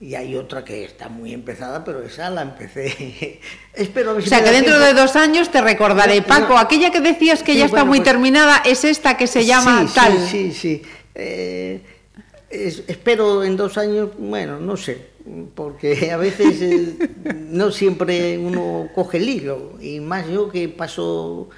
y 0.00 0.16
hay 0.16 0.34
otra 0.34 0.64
que 0.64 0.82
está 0.82 1.08
muy 1.08 1.32
empezada, 1.32 1.84
pero 1.84 2.02
esa 2.02 2.28
la 2.28 2.42
empecé. 2.42 3.40
Espero 3.72 4.16
O 4.16 4.20
sea, 4.20 4.42
que 4.42 4.50
dentro 4.50 4.80
de 4.80 4.94
dos 4.94 5.14
años 5.14 5.52
te 5.52 5.60
recordaré. 5.60 6.20
Paco, 6.22 6.58
aquella 6.58 6.90
que 6.90 7.00
decías 7.00 7.44
que 7.44 7.54
ya 7.54 7.66
está 7.66 7.84
muy 7.84 7.98
pues 7.98 8.08
terminada 8.08 8.62
es 8.64 8.82
esta 8.82 9.16
que 9.16 9.28
se 9.28 9.44
llama 9.44 9.86
tal. 9.94 10.18
Sí, 10.26 10.50
sí, 10.50 10.52
sí. 10.52 10.82
Eh, 11.14 11.82
espero 12.50 13.44
en 13.44 13.56
dos 13.56 13.78
años, 13.78 14.10
bueno, 14.18 14.58
no 14.58 14.76
sé, 14.76 15.09
porque 15.54 16.10
a 16.12 16.16
veces 16.16 16.62
eh, 16.62 17.10
no 17.50 17.70
siempre 17.70 18.38
uno 18.38 18.88
coge 18.94 19.18
el 19.18 19.28
hilo, 19.28 19.78
y 19.80 20.00
más 20.00 20.28
yo 20.28 20.50
que 20.50 20.68
paso 20.68 21.48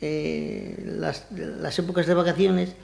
eh, 0.00 0.82
las, 0.84 1.26
las 1.30 1.78
épocas 1.78 2.06
de 2.06 2.14
vacaciones 2.14 2.74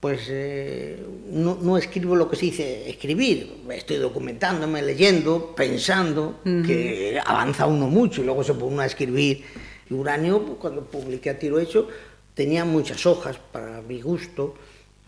pues 0.00 0.28
eh, 0.30 0.98
no, 1.30 1.58
no, 1.60 1.76
escribo 1.76 2.16
lo 2.16 2.28
que 2.28 2.36
se 2.36 2.46
dice 2.46 2.88
escribir, 2.88 3.64
estoy 3.70 3.98
documentándome, 3.98 4.80
leyendo, 4.80 5.54
pensando, 5.54 6.40
que 6.42 7.20
avanza 7.24 7.66
uno 7.66 7.86
mucho 7.86 8.22
y 8.22 8.24
luego 8.24 8.42
se 8.42 8.54
pone 8.54 8.82
a 8.82 8.86
escribir. 8.86 9.44
Y 9.90 9.92
Uranio, 9.92 10.56
cuando 10.58 10.84
publiqué 10.84 11.28
a 11.28 11.38
tiro 11.38 11.60
hecho, 11.60 11.88
tenía 12.32 12.64
muchas 12.64 13.04
hojas 13.04 13.36
para 13.52 13.82
mi 13.82 14.00
gusto, 14.00 14.54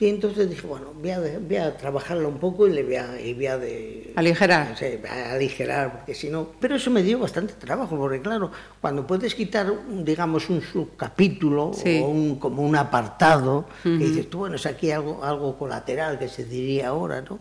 Y 0.03 0.09
entonces 0.09 0.51
dije, 0.51 0.67
bueno, 0.67 0.93
voy 1.01 1.11
a, 1.11 1.21
voy 1.21 1.57
a 1.59 1.77
trabajarla 1.77 2.27
un 2.27 2.39
poco 2.39 2.67
y 2.67 2.73
le 2.73 2.83
voy 2.83 2.97
a... 2.97 3.21
Y 3.21 3.35
voy 3.35 3.47
a 3.47 3.57
de, 3.57 4.13
aligerar. 4.17 4.71
No 4.71 4.77
sé, 4.77 5.01
a 5.09 5.35
aligerar, 5.35 5.93
porque 5.93 6.13
si 6.13 6.29
no... 6.29 6.49
Pero 6.59 6.75
eso 6.75 6.91
me 6.91 7.05
dio 7.05 7.21
bastante 7.21 7.55
trabajo, 7.55 7.97
porque 7.97 8.21
claro, 8.21 8.51
cuando 8.81 9.07
puedes 9.07 9.33
quitar, 9.37 9.73
digamos, 10.03 10.51
un 10.51 10.61
subcapítulo 10.61 11.71
sí. 11.73 12.01
o 12.03 12.09
un, 12.09 12.41
como 12.41 12.63
un 12.63 12.75
apartado, 12.75 13.59
uh 13.59 13.89
-huh. 13.89 13.99
que 14.01 14.05
dices 14.07 14.29
tú, 14.29 14.39
bueno, 14.39 14.57
es 14.57 14.67
aquí 14.67 14.91
algo, 14.91 15.23
algo 15.23 15.57
colateral 15.57 16.19
que 16.19 16.29
se 16.29 16.47
diría 16.47 16.89
ahora, 16.89 17.23
¿no? 17.23 17.39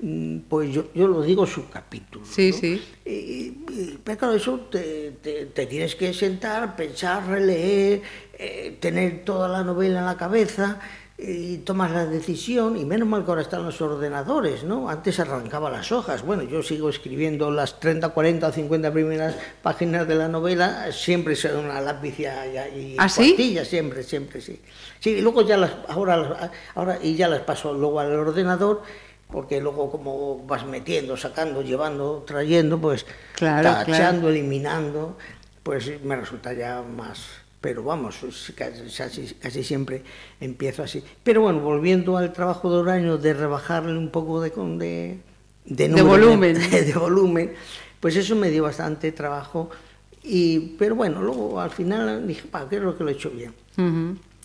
Mm, 0.00 0.40
pues 0.40 0.74
yo, 0.74 0.92
yo 0.92 1.08
lo 1.08 1.22
digo 1.22 1.46
subcapítulo. 1.46 2.26
Sí, 2.26 2.50
¿no? 2.50 2.58
sí. 2.58 2.82
Y, 3.06 3.10
y, 3.12 4.00
pero 4.04 4.18
claro, 4.18 4.34
eso 4.34 4.60
te, 4.70 5.12
te, 5.22 5.46
te, 5.46 5.64
tienes 5.64 5.94
que 5.94 6.12
sentar, 6.12 6.76
pensar, 6.76 7.26
releer, 7.26 8.02
eh, 8.38 8.76
tener 8.78 9.24
toda 9.24 9.48
la 9.48 9.64
novela 9.64 10.00
en 10.00 10.04
la 10.04 10.18
cabeza. 10.18 10.80
Y 11.16 11.58
tomas 11.58 11.92
la 11.92 12.06
decisión, 12.06 12.76
y 12.76 12.84
menos 12.84 13.06
mal 13.06 13.24
que 13.24 13.30
ahora 13.30 13.42
están 13.42 13.64
los 13.64 13.80
ordenadores, 13.80 14.64
¿no? 14.64 14.88
Antes 14.88 15.20
arrancaba 15.20 15.70
las 15.70 15.92
hojas. 15.92 16.22
Bueno, 16.22 16.42
yo 16.42 16.60
sigo 16.62 16.88
escribiendo 16.88 17.52
las 17.52 17.78
30, 17.78 18.08
40 18.08 18.48
o 18.48 18.52
50 18.52 18.92
primeras 18.92 19.36
páginas 19.62 20.08
de 20.08 20.16
la 20.16 20.26
novela, 20.26 20.90
siempre 20.90 21.36
son 21.36 21.66
una 21.66 21.80
lápiz 21.80 22.18
y, 22.18 22.24
y 22.24 22.96
¿Ah, 22.98 23.08
siempre, 23.08 24.02
siempre, 24.02 24.40
sí. 24.40 24.60
Sí, 24.98 25.10
y 25.10 25.20
luego 25.20 25.42
ya 25.42 25.56
las, 25.56 25.70
ahora, 25.86 26.50
ahora, 26.74 26.98
y 27.00 27.14
ya 27.14 27.28
las 27.28 27.40
paso 27.40 27.72
luego 27.72 28.00
al 28.00 28.12
ordenador, 28.12 28.82
porque 29.30 29.60
luego 29.60 29.90
como 29.92 30.44
vas 30.44 30.66
metiendo, 30.66 31.16
sacando, 31.16 31.62
llevando, 31.62 32.24
trayendo, 32.26 32.80
pues 32.80 33.06
tachando, 33.38 34.30
eliminando, 34.30 35.16
pues 35.62 36.02
me 36.02 36.16
resulta 36.16 36.52
ya 36.52 36.82
más 36.82 37.43
pero 37.64 37.82
vamos, 37.82 38.16
casi, 38.54 39.34
casi, 39.40 39.64
siempre 39.64 40.02
empiezo 40.38 40.82
así. 40.82 41.02
Pero 41.22 41.40
bueno, 41.40 41.60
volviendo 41.60 42.18
al 42.18 42.30
trabajo 42.30 42.70
de 42.70 42.76
Horario, 42.76 43.16
de 43.16 43.32
rebajarle 43.32 43.96
un 43.96 44.10
poco 44.10 44.42
de, 44.42 44.50
de, 44.50 45.88
de, 45.88 46.02
volumen. 46.02 46.58
De, 46.70 46.92
volumen, 46.92 47.54
pues 48.00 48.16
eso 48.16 48.36
me 48.36 48.50
dio 48.50 48.64
bastante 48.64 49.12
trabajo. 49.12 49.70
Y, 50.22 50.76
pero 50.78 50.94
bueno, 50.94 51.22
luego 51.22 51.58
al 51.58 51.70
final 51.70 52.26
dije, 52.28 52.46
pa, 52.50 52.68
creo 52.68 52.98
que 52.98 53.02
lo 53.02 53.08
he 53.08 53.14
hecho 53.14 53.30
bien. 53.30 53.54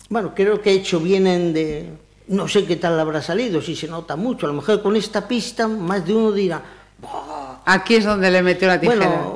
Bueno, 0.08 0.34
creo 0.34 0.62
que 0.62 0.70
he 0.70 0.74
hecho 0.76 0.98
bien 0.98 1.26
en 1.26 1.52
de... 1.52 1.90
No 2.28 2.48
sé 2.48 2.64
qué 2.64 2.76
tal 2.76 2.98
habrá 2.98 3.20
salido, 3.20 3.60
si 3.60 3.76
se 3.76 3.86
nota 3.86 4.16
mucho. 4.16 4.46
A 4.46 4.48
lo 4.48 4.54
mejor 4.54 4.80
con 4.80 4.96
esta 4.96 5.28
pista 5.28 5.68
más 5.68 6.06
de 6.06 6.14
uno 6.14 6.32
dirá... 6.32 6.62
Aquí 7.66 7.96
es 7.96 8.04
donde 8.04 8.30
le 8.30 8.42
metió 8.42 8.66
la 8.66 8.80
tijera. 8.80 9.06
Bueno, 9.06 9.29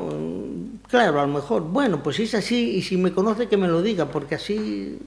Claro, 0.88 1.20
a 1.20 1.26
lo 1.26 1.32
mejor, 1.32 1.62
bueno, 1.62 2.02
pues 2.02 2.20
es 2.20 2.34
así 2.34 2.76
y 2.76 2.82
si 2.82 2.96
me 2.96 3.12
conoce 3.12 3.48
que 3.48 3.56
me 3.56 3.68
lo 3.68 3.82
diga, 3.82 4.06
porque 4.06 4.36
así... 4.36 4.98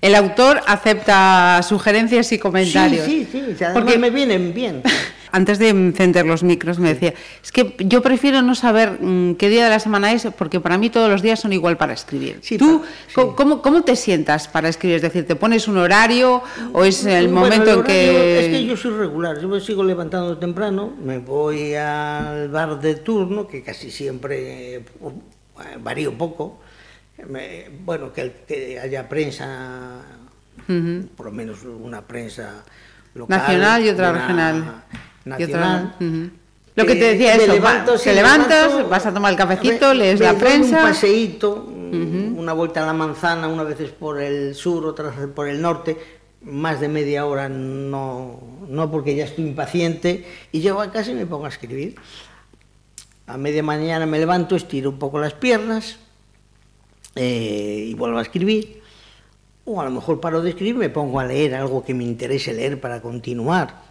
El 0.00 0.14
autor 0.16 0.60
acepta 0.66 1.60
sugerencias 1.62 2.32
y 2.32 2.38
comentarios. 2.38 3.06
Sí, 3.06 3.26
sí, 3.30 3.54
sí, 3.56 3.64
porque 3.72 3.98
me 3.98 4.10
vienen 4.10 4.52
bien. 4.52 4.82
Antes 5.32 5.58
de 5.58 5.70
encender 5.70 6.26
los 6.26 6.42
micros 6.42 6.78
me 6.78 6.92
decía, 6.92 7.14
es 7.42 7.52
que 7.52 7.74
yo 7.78 8.02
prefiero 8.02 8.42
no 8.42 8.54
saber 8.54 8.98
mm, 9.00 9.36
qué 9.36 9.48
día 9.48 9.64
de 9.64 9.70
la 9.70 9.80
semana 9.80 10.12
es, 10.12 10.28
porque 10.36 10.60
para 10.60 10.76
mí 10.76 10.90
todos 10.90 11.08
los 11.08 11.22
días 11.22 11.40
son 11.40 11.54
igual 11.54 11.78
para 11.78 11.94
escribir. 11.94 12.42
¿Tú 12.58 12.82
¿cómo, 13.14 13.62
¿cómo, 13.62 13.82
te 13.82 13.96
sientas 13.96 14.46
para 14.46 14.68
escribir? 14.68 14.96
Es 14.96 15.02
decir, 15.02 15.26
¿te 15.26 15.34
pones 15.34 15.68
un 15.68 15.78
horario 15.78 16.42
o 16.74 16.84
es 16.84 17.06
el 17.06 17.30
momento 17.30 17.72
en 17.72 17.82
que...? 17.82 18.40
Es 18.40 18.48
que 18.48 18.66
yo 18.66 18.76
soy 18.76 18.90
regular, 18.90 19.40
yo 19.40 19.48
me 19.48 19.58
sigo 19.60 19.82
levantando 19.82 20.36
temprano, 20.36 20.92
me 21.02 21.16
voy 21.18 21.74
al 21.76 22.50
bar 22.50 22.78
de 22.78 22.96
turno, 22.96 23.48
que 23.48 23.62
casi 23.62 23.90
siempre 23.90 24.84
varía 25.80 26.10
un 26.10 26.18
poco. 26.18 26.60
bueno, 27.86 28.12
que, 28.12 28.78
haya 28.78 29.08
prensa, 29.08 30.02
por 31.16 31.26
lo 31.26 31.32
menos 31.32 31.62
una 31.64 32.02
prensa 32.02 32.64
local. 33.14 33.38
Nacional 33.38 33.82
y 33.82 33.88
otra 33.88 34.12
regional. 34.12 34.84
Nacional. 35.24 35.94
Lo 36.74 36.86
que 36.86 36.94
te 36.94 37.12
decía 37.12 37.34
es 37.34 37.44
te 38.02 38.14
levantas, 38.14 38.88
vas 38.88 39.04
a 39.04 39.12
tomar 39.12 39.32
el 39.32 39.38
cafecito, 39.38 39.92
lees 39.92 40.20
la 40.20 40.34
prensa. 40.34 40.78
Un 40.78 40.88
paseíto, 40.90 41.66
una 41.66 42.52
vuelta 42.54 42.82
a 42.82 42.86
la 42.86 42.94
manzana, 42.94 43.48
una 43.48 43.64
vez 43.64 43.78
por 43.92 44.20
el 44.20 44.54
sur, 44.54 44.86
otra 44.86 45.10
vez 45.10 45.28
por 45.34 45.48
el 45.48 45.60
norte, 45.60 45.98
más 46.42 46.80
de 46.80 46.88
media 46.88 47.26
hora 47.26 47.48
no, 47.48 48.40
no 48.68 48.90
porque 48.90 49.14
ya 49.14 49.24
estoy 49.24 49.44
impaciente, 49.44 50.26
y 50.50 50.60
llego 50.60 50.80
a 50.80 50.90
casa 50.90 51.10
y 51.10 51.14
me 51.14 51.26
pongo 51.26 51.44
a 51.46 51.50
escribir. 51.50 51.96
A 53.26 53.36
media 53.36 53.62
mañana 53.62 54.06
me 54.06 54.18
levanto, 54.18 54.56
estiro 54.56 54.90
un 54.90 54.98
poco 54.98 55.20
las 55.20 55.34
piernas 55.34 55.98
eh, 57.14 57.86
y 57.88 57.94
vuelvo 57.94 58.18
a 58.18 58.22
escribir. 58.22 58.82
O 59.64 59.80
a 59.80 59.84
lo 59.84 59.90
mejor 59.92 60.20
paro 60.20 60.42
de 60.42 60.50
escribir, 60.50 60.74
me 60.74 60.88
pongo 60.88 61.20
a 61.20 61.24
leer 61.24 61.54
algo 61.54 61.84
que 61.84 61.94
me 61.94 62.02
interese 62.02 62.52
leer 62.52 62.80
para 62.80 63.00
continuar. 63.00 63.82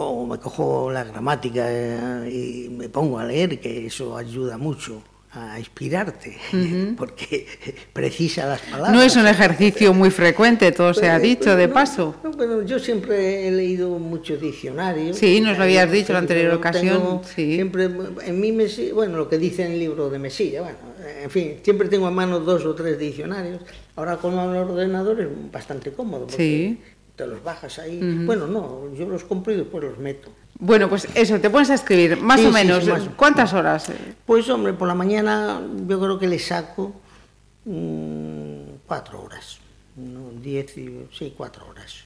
O 0.00 0.26
me 0.26 0.38
cojo 0.38 0.92
la 0.92 1.02
gramática 1.02 1.64
eh, 1.68 2.30
y 2.30 2.68
me 2.68 2.88
pongo 2.88 3.18
a 3.18 3.24
leer, 3.24 3.58
que 3.58 3.86
eso 3.86 4.16
ayuda 4.16 4.56
mucho 4.56 5.02
a 5.32 5.58
inspirarte, 5.58 6.38
porque 6.96 7.46
precisa 7.92 8.46
las 8.46 8.60
palabras. 8.60 8.92
No 8.92 9.02
es 9.02 9.16
un 9.16 9.26
ejercicio 9.26 9.92
muy 9.92 10.10
frecuente, 10.10 10.70
todo 10.70 10.94
se 10.94 11.10
ha 11.10 11.18
dicho 11.18 11.56
de 11.56 11.68
paso. 11.68 12.14
No, 12.22 12.62
yo 12.62 12.78
siempre 12.78 13.48
he 13.48 13.50
leído 13.50 13.90
muchos 13.98 14.40
diccionarios. 14.40 15.16
Sí, 15.16 15.40
nos 15.40 15.58
lo 15.58 15.64
habías 15.64 15.90
dicho 15.90 16.12
en 16.12 16.14
la 16.14 16.20
anterior 16.20 16.54
ocasión. 16.54 17.20
sí. 17.24 17.56
Siempre, 17.56 17.90
en 18.24 18.40
mi 18.40 18.52
mesilla, 18.52 18.94
bueno, 18.94 19.18
lo 19.18 19.28
que 19.28 19.36
dice 19.36 19.66
en 19.66 19.72
el 19.72 19.80
libro 19.80 20.08
de 20.10 20.20
Mesilla, 20.20 20.62
bueno, 20.62 20.78
en 21.22 21.30
fin, 21.30 21.56
siempre 21.62 21.88
tengo 21.88 22.06
a 22.06 22.12
mano 22.12 22.38
dos 22.38 22.64
o 22.64 22.74
tres 22.74 22.98
diccionarios. 22.98 23.62
Ahora 23.96 24.16
con 24.16 24.34
el 24.34 24.56
ordenador 24.56 25.20
es 25.20 25.28
bastante 25.50 25.90
cómodo, 25.90 26.28
porque 26.28 26.78
te 27.18 27.26
los 27.26 27.42
bajas 27.42 27.80
ahí. 27.80 27.98
Bueno, 28.24 28.46
no, 28.46 28.94
yo 28.94 29.06
los 29.08 29.24
compro 29.24 29.52
y 29.52 29.56
después 29.56 29.82
los 29.82 29.98
meto. 29.98 30.30
Bueno, 30.60 30.88
pues 30.88 31.08
eso, 31.14 31.38
te 31.40 31.50
pones 31.50 31.68
a 31.70 31.74
escribir, 31.74 32.16
más 32.20 32.40
o 32.44 32.50
menos. 32.52 32.84
¿Cuántas 33.16 33.52
horas? 33.52 33.90
Pues 34.24 34.48
hombre, 34.48 34.72
por 34.72 34.86
la 34.86 34.94
mañana 34.94 35.60
yo 35.86 36.00
creo 36.00 36.18
que 36.18 36.28
le 36.28 36.38
saco 36.38 36.94
mm, 37.64 38.86
cuatro 38.86 39.22
horas. 39.22 39.58
diez, 40.40 40.72
sí, 40.72 41.34
cuatro 41.36 41.66
horas. 41.68 42.04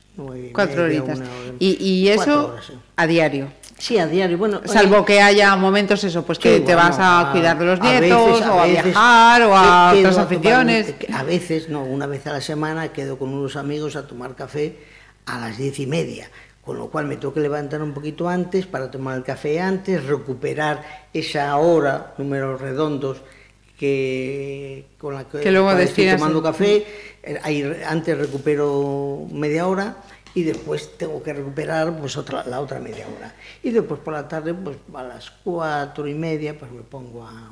cuatro 0.54 0.84
horitas. 0.84 1.20
¿Y, 1.58 2.08
eso 2.08 2.56
a 2.96 3.06
diario? 3.06 3.52
Sí, 3.76 3.98
a 3.98 4.06
diario. 4.06 4.38
Bueno, 4.38 4.62
Salvo 4.64 5.04
que 5.04 5.20
haya 5.20 5.54
momentos 5.56 6.02
eso, 6.04 6.24
pues 6.24 6.38
que 6.38 6.60
te 6.60 6.74
vas 6.74 6.96
a, 6.98 7.28
cuidar 7.32 7.58
de 7.58 7.66
los 7.66 7.80
nietos, 7.80 8.40
o 8.40 8.60
a 8.60 8.66
viajar, 8.66 9.42
o 9.42 9.54
a 9.54 9.92
otras 9.92 10.16
aficiones. 10.16 10.94
A 11.12 11.22
veces, 11.22 11.68
no, 11.68 11.84
una 11.84 12.06
vez 12.06 12.26
a 12.26 12.32
la 12.32 12.40
semana 12.40 12.94
quedo 12.94 13.18
con 13.18 13.28
unos 13.28 13.56
amigos 13.56 13.94
a 13.96 14.06
tomar 14.06 14.34
café 14.36 14.91
a 15.26 15.38
las 15.38 15.56
diez 15.58 15.78
y 15.78 15.86
media, 15.86 16.30
con 16.64 16.78
lo 16.78 16.88
cual 16.90 17.06
me 17.06 17.16
tengo 17.16 17.34
que 17.34 17.40
levantar 17.40 17.82
un 17.82 17.92
poquito 17.92 18.28
antes 18.28 18.66
para 18.66 18.90
tomar 18.90 19.16
el 19.16 19.24
café 19.24 19.60
antes, 19.60 20.04
recuperar 20.04 21.08
esa 21.12 21.56
hora, 21.56 22.14
números 22.18 22.60
redondos, 22.60 23.22
que 23.78 24.86
con 24.98 25.14
la 25.14 25.24
que, 25.24 25.40
que 25.40 25.50
luego 25.50 25.72
estoy 25.72 26.08
tomando 26.08 26.40
café, 26.40 26.86
eh, 27.22 27.40
ahí 27.42 27.64
antes 27.84 28.16
recupero 28.16 29.26
media 29.32 29.66
hora 29.66 29.96
y 30.34 30.44
después 30.44 30.96
tengo 30.96 31.20
que 31.22 31.32
recuperar 31.32 31.98
pues 31.98 32.16
otra 32.16 32.44
la 32.44 32.60
otra 32.60 32.78
media 32.78 33.06
hora. 33.08 33.34
Y 33.62 33.70
después 33.70 34.00
por 34.00 34.14
la 34.14 34.28
tarde 34.28 34.54
pues 34.54 34.76
a 34.94 35.02
las 35.02 35.30
cuatro 35.30 36.06
y 36.06 36.14
media 36.14 36.56
pues 36.56 36.70
me 36.70 36.82
pongo 36.82 37.24
a, 37.24 37.50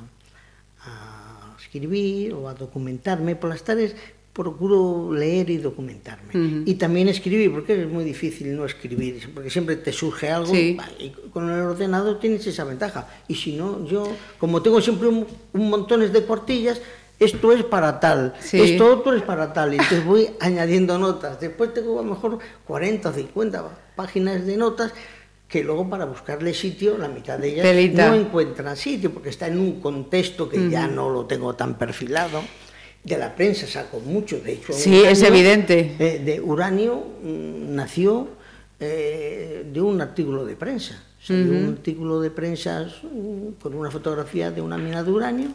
a 0.84 1.56
escribir 1.60 2.34
o 2.34 2.48
a 2.48 2.54
documentarme 2.54 3.34
por 3.34 3.50
las 3.50 3.62
tardes 3.62 3.96
procuro 4.40 5.12
leer 5.12 5.50
y 5.50 5.58
documentarme. 5.58 6.62
Y 6.64 6.74
también 6.74 7.08
escribir, 7.08 7.52
porque 7.52 7.82
es 7.82 7.86
muy 7.86 8.04
difícil 8.04 8.56
no 8.56 8.64
escribir, 8.64 9.30
porque 9.34 9.50
siempre 9.50 9.76
te 9.76 9.92
surge 9.92 10.30
algo 10.30 10.54
y 10.54 10.78
con 11.30 11.50
el 11.50 11.60
ordenador 11.60 12.18
tienes 12.18 12.46
esa 12.46 12.64
ventaja. 12.64 13.06
Y 13.28 13.34
si 13.34 13.52
no, 13.52 13.84
yo, 13.84 14.10
como 14.38 14.62
tengo 14.62 14.80
siempre 14.80 15.08
un, 15.08 15.26
un 15.52 15.68
montones 15.68 16.10
de 16.10 16.22
cuartillas, 16.22 16.80
esto 17.18 17.52
es 17.52 17.64
para 17.64 18.00
tal, 18.00 18.32
esto 18.50 18.96
otro 18.96 19.12
es 19.12 19.22
para 19.22 19.52
tal, 19.52 19.74
y 19.74 19.76
te 19.76 20.00
voy 20.06 20.30
añadiendo 20.40 20.98
notas. 20.98 21.38
Después 21.38 21.74
tengo 21.74 22.00
a 22.00 22.02
lo 22.02 22.08
mejor 22.08 22.38
40 22.66 23.10
o 23.10 23.12
50 23.12 23.92
páginas 23.94 24.46
de 24.46 24.56
notas 24.56 24.94
que 25.46 25.62
luego 25.62 25.90
para 25.90 26.06
buscarle 26.06 26.54
sitio, 26.54 26.96
la 26.96 27.08
mitad 27.08 27.38
de 27.38 27.48
ellas 27.48 28.08
no 28.08 28.14
encuentran 28.14 28.74
sitio, 28.74 29.12
porque 29.12 29.28
está 29.28 29.48
en 29.48 29.58
un 29.58 29.80
contexto 29.80 30.48
que 30.48 30.70
ya 30.70 30.86
no 30.86 31.10
lo 31.10 31.26
tengo 31.26 31.54
tan 31.56 31.76
perfilado. 31.76 32.40
de 33.02 33.18
la 33.18 33.34
prensa 33.34 33.66
sacó 33.66 34.00
mucho, 34.00 34.40
de 34.40 34.52
hecho. 34.52 34.72
Sí, 34.72 34.90
uranio, 34.90 35.10
es 35.10 35.22
evidente. 35.22 35.96
Eh, 35.98 36.18
de 36.24 36.40
uranio 36.40 36.96
mm, 37.22 37.74
nació 37.74 38.28
eh, 38.78 39.66
de 39.72 39.80
un 39.80 40.00
artículo 40.00 40.44
de 40.44 40.56
prensa. 40.56 41.02
O 41.28 41.32
uh 41.32 41.36
-huh. 41.36 41.64
un 41.64 41.72
artículo 41.74 42.20
de 42.20 42.30
prensa 42.30 42.86
mm, 42.86 43.60
con 43.60 43.74
una 43.74 43.90
fotografía 43.90 44.50
de 44.50 44.60
una 44.60 44.78
mina 44.78 45.02
de 45.02 45.10
uranio 45.10 45.48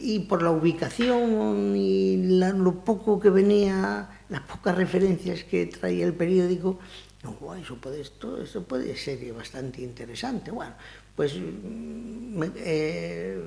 y 0.00 0.20
por 0.20 0.42
la 0.42 0.50
ubicación 0.50 1.76
y 1.76 2.16
la, 2.16 2.50
lo 2.50 2.84
poco 2.84 3.20
que 3.20 3.30
venía, 3.30 4.08
las 4.28 4.40
pocas 4.42 4.76
referencias 4.76 5.44
que 5.44 5.66
traía 5.66 6.06
el 6.06 6.14
periódico, 6.14 6.78
no, 7.22 7.54
eso 7.54 7.76
puede, 7.76 8.00
esto, 8.00 8.42
esto 8.42 8.64
puede 8.64 8.96
ser 8.96 9.32
bastante 9.32 9.82
interesante. 9.82 10.50
Bueno, 10.50 10.74
pues 11.14 11.34
mm, 11.36 12.38
me, 12.38 12.50
eh, 12.56 13.38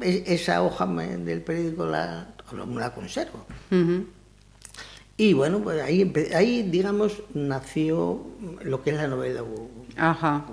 esa 0.00 0.62
hoja 0.62 0.86
del 0.86 1.42
periódico 1.42 1.86
la, 1.86 2.34
la 2.74 2.94
conservo. 2.94 3.46
Y 5.16 5.34
bueno, 5.34 5.60
pues 5.60 5.80
ahí, 5.82 6.12
ahí, 6.34 6.62
digamos, 6.62 7.22
nació 7.34 8.26
lo 8.62 8.82
que 8.82 8.90
es 8.90 8.96
la 8.96 9.06
novela. 9.08 9.42
Ajá. 9.96 10.44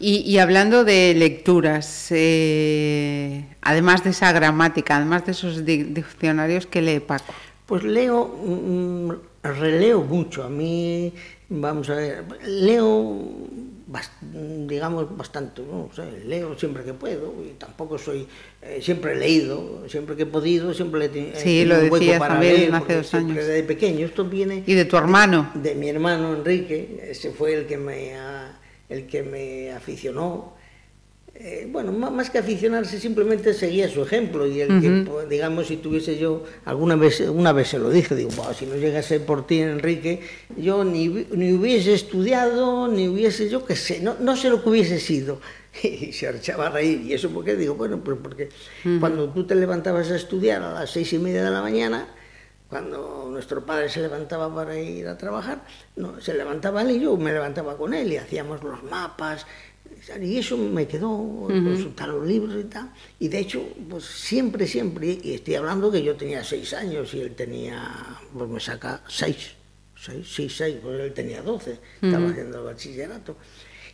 Y, 0.00 0.38
hablando 0.38 0.84
de 0.84 1.12
lecturas, 1.14 2.08
eh, 2.10 3.44
además 3.62 4.04
de 4.04 4.10
esa 4.10 4.30
gramática, 4.30 4.96
además 4.96 5.26
de 5.26 5.32
esos 5.32 5.64
diccionarios, 5.64 6.66
¿qué 6.66 6.82
lee 6.82 7.00
Paco? 7.00 7.34
Pues 7.66 7.82
leo, 7.82 8.26
mm, 8.26 9.10
releo 9.42 10.02
mucho. 10.02 10.44
A 10.44 10.48
mí, 10.48 11.12
vamos 11.48 11.90
a 11.90 11.96
ver, 11.96 12.24
leo, 12.46 13.26
digamos, 14.66 15.16
bastante, 15.16 15.62
¿no? 15.62 15.90
leo 16.26 16.58
siempre 16.58 16.84
que 16.84 16.92
puedo 16.92 17.34
y 17.42 17.54
tampoco 17.58 17.96
soy, 17.96 18.28
eh, 18.60 18.80
siempre 18.82 19.12
he 19.12 19.16
leído, 19.16 19.88
siempre 19.88 20.14
que 20.14 20.24
he 20.24 20.26
podido, 20.26 20.74
siempre 20.74 21.06
he 21.06 21.08
tenido 21.08 21.38
Sí, 21.38 21.64
lo 21.64 21.78
decías 21.78 22.20
también 22.20 22.74
hace 22.74 22.96
dos 22.96 23.14
años. 23.14 23.46
De 23.46 23.62
pequeño, 23.62 24.06
esto 24.06 24.24
viene... 24.24 24.62
¿Y 24.66 24.74
de 24.74 24.84
tu 24.84 24.96
hermano? 24.96 25.50
De, 25.54 25.70
de 25.70 25.74
mi 25.74 25.88
hermano 25.88 26.34
Enrique, 26.34 27.08
ese 27.10 27.30
fue 27.30 27.54
el 27.54 27.66
que 27.66 27.78
me 27.78 28.14
ha 28.14 28.58
el 28.88 29.06
que 29.06 29.22
me 29.22 29.72
aficionó. 29.72 30.56
Eh, 31.40 31.68
bueno, 31.70 31.92
más 31.92 32.30
que 32.30 32.38
aficionarse, 32.38 32.98
simplemente 32.98 33.54
seguía 33.54 33.88
su 33.88 34.02
ejemplo 34.02 34.44
y 34.44 34.60
el 34.60 34.80
que, 34.80 35.04
pues, 35.08 35.28
digamos, 35.28 35.68
si 35.68 35.76
tuviese 35.76 36.18
yo, 36.18 36.42
alguna 36.64 36.96
vez, 36.96 37.20
una 37.20 37.52
vez 37.52 37.68
se 37.68 37.78
lo 37.78 37.90
dije, 37.90 38.16
digo, 38.16 38.30
si 38.58 38.66
no 38.66 38.74
llegase 38.74 39.20
por 39.20 39.46
ti, 39.46 39.60
Enrique, 39.60 40.20
yo 40.56 40.82
ni, 40.82 41.06
ni 41.06 41.52
hubiese 41.52 41.94
estudiado, 41.94 42.88
ni 42.88 43.06
hubiese, 43.06 43.48
yo 43.48 43.64
qué 43.64 43.76
sé, 43.76 44.00
no, 44.00 44.16
no 44.18 44.34
sé 44.36 44.50
lo 44.50 44.64
que 44.64 44.70
hubiese 44.70 44.98
sido. 44.98 45.40
Y 45.80 46.12
se 46.12 46.28
echaba 46.28 46.66
a 46.66 46.70
reír. 46.70 47.02
¿Y 47.02 47.12
eso 47.12 47.30
por 47.30 47.44
qué? 47.44 47.54
Digo, 47.54 47.76
bueno, 47.76 48.00
pues 48.02 48.18
porque 48.20 48.48
cuando 48.98 49.28
tú 49.28 49.46
te 49.46 49.54
levantabas 49.54 50.10
a 50.10 50.16
estudiar 50.16 50.60
a 50.60 50.72
las 50.72 50.90
seis 50.90 51.12
y 51.12 51.18
media 51.18 51.44
de 51.44 51.50
la 51.52 51.62
mañana, 51.62 52.08
cuando 52.68 53.28
nuestro 53.30 53.64
padre 53.64 53.88
se 53.88 54.00
levantaba 54.00 54.54
para 54.54 54.78
ir 54.78 55.08
a 55.08 55.16
trabajar, 55.16 55.62
no, 55.96 56.20
se 56.20 56.34
levantaba 56.34 56.82
él 56.82 56.90
y 56.90 57.00
yo 57.00 57.16
me 57.16 57.32
levantaba 57.32 57.76
con 57.76 57.94
él 57.94 58.12
y 58.12 58.16
hacíamos 58.18 58.62
los 58.62 58.82
mapas. 58.82 59.46
y 60.22 60.38
eso 60.38 60.56
me 60.56 60.86
quedó, 60.86 61.10
uh 61.10 61.48
-huh. 61.48 61.64
consultar 61.64 62.08
los 62.08 62.26
libros 62.26 62.56
y 62.58 62.64
tal. 62.64 62.92
Y 63.18 63.28
de 63.28 63.38
hecho, 63.38 63.62
pues 63.88 64.04
siempre, 64.04 64.66
siempre, 64.66 65.18
y 65.22 65.34
estoy 65.34 65.54
hablando 65.56 65.90
que 65.90 66.02
yo 66.02 66.16
tenía 66.16 66.42
seis 66.44 66.72
años 66.72 67.12
y 67.14 67.20
él 67.20 67.34
tenía, 67.34 67.94
pues 68.32 68.48
me 68.48 68.60
saca 68.60 69.02
seis, 69.08 69.52
seis, 69.96 70.26
seis, 70.34 70.56
seis, 70.56 70.76
pues 70.82 71.00
él 71.00 71.12
tenía 71.12 71.42
doce, 71.42 71.72
uh 71.72 71.74
-huh. 71.74 72.06
estaba 72.06 72.30
haciendo 72.30 72.58
el 72.58 72.64
bachillerato. 72.64 73.36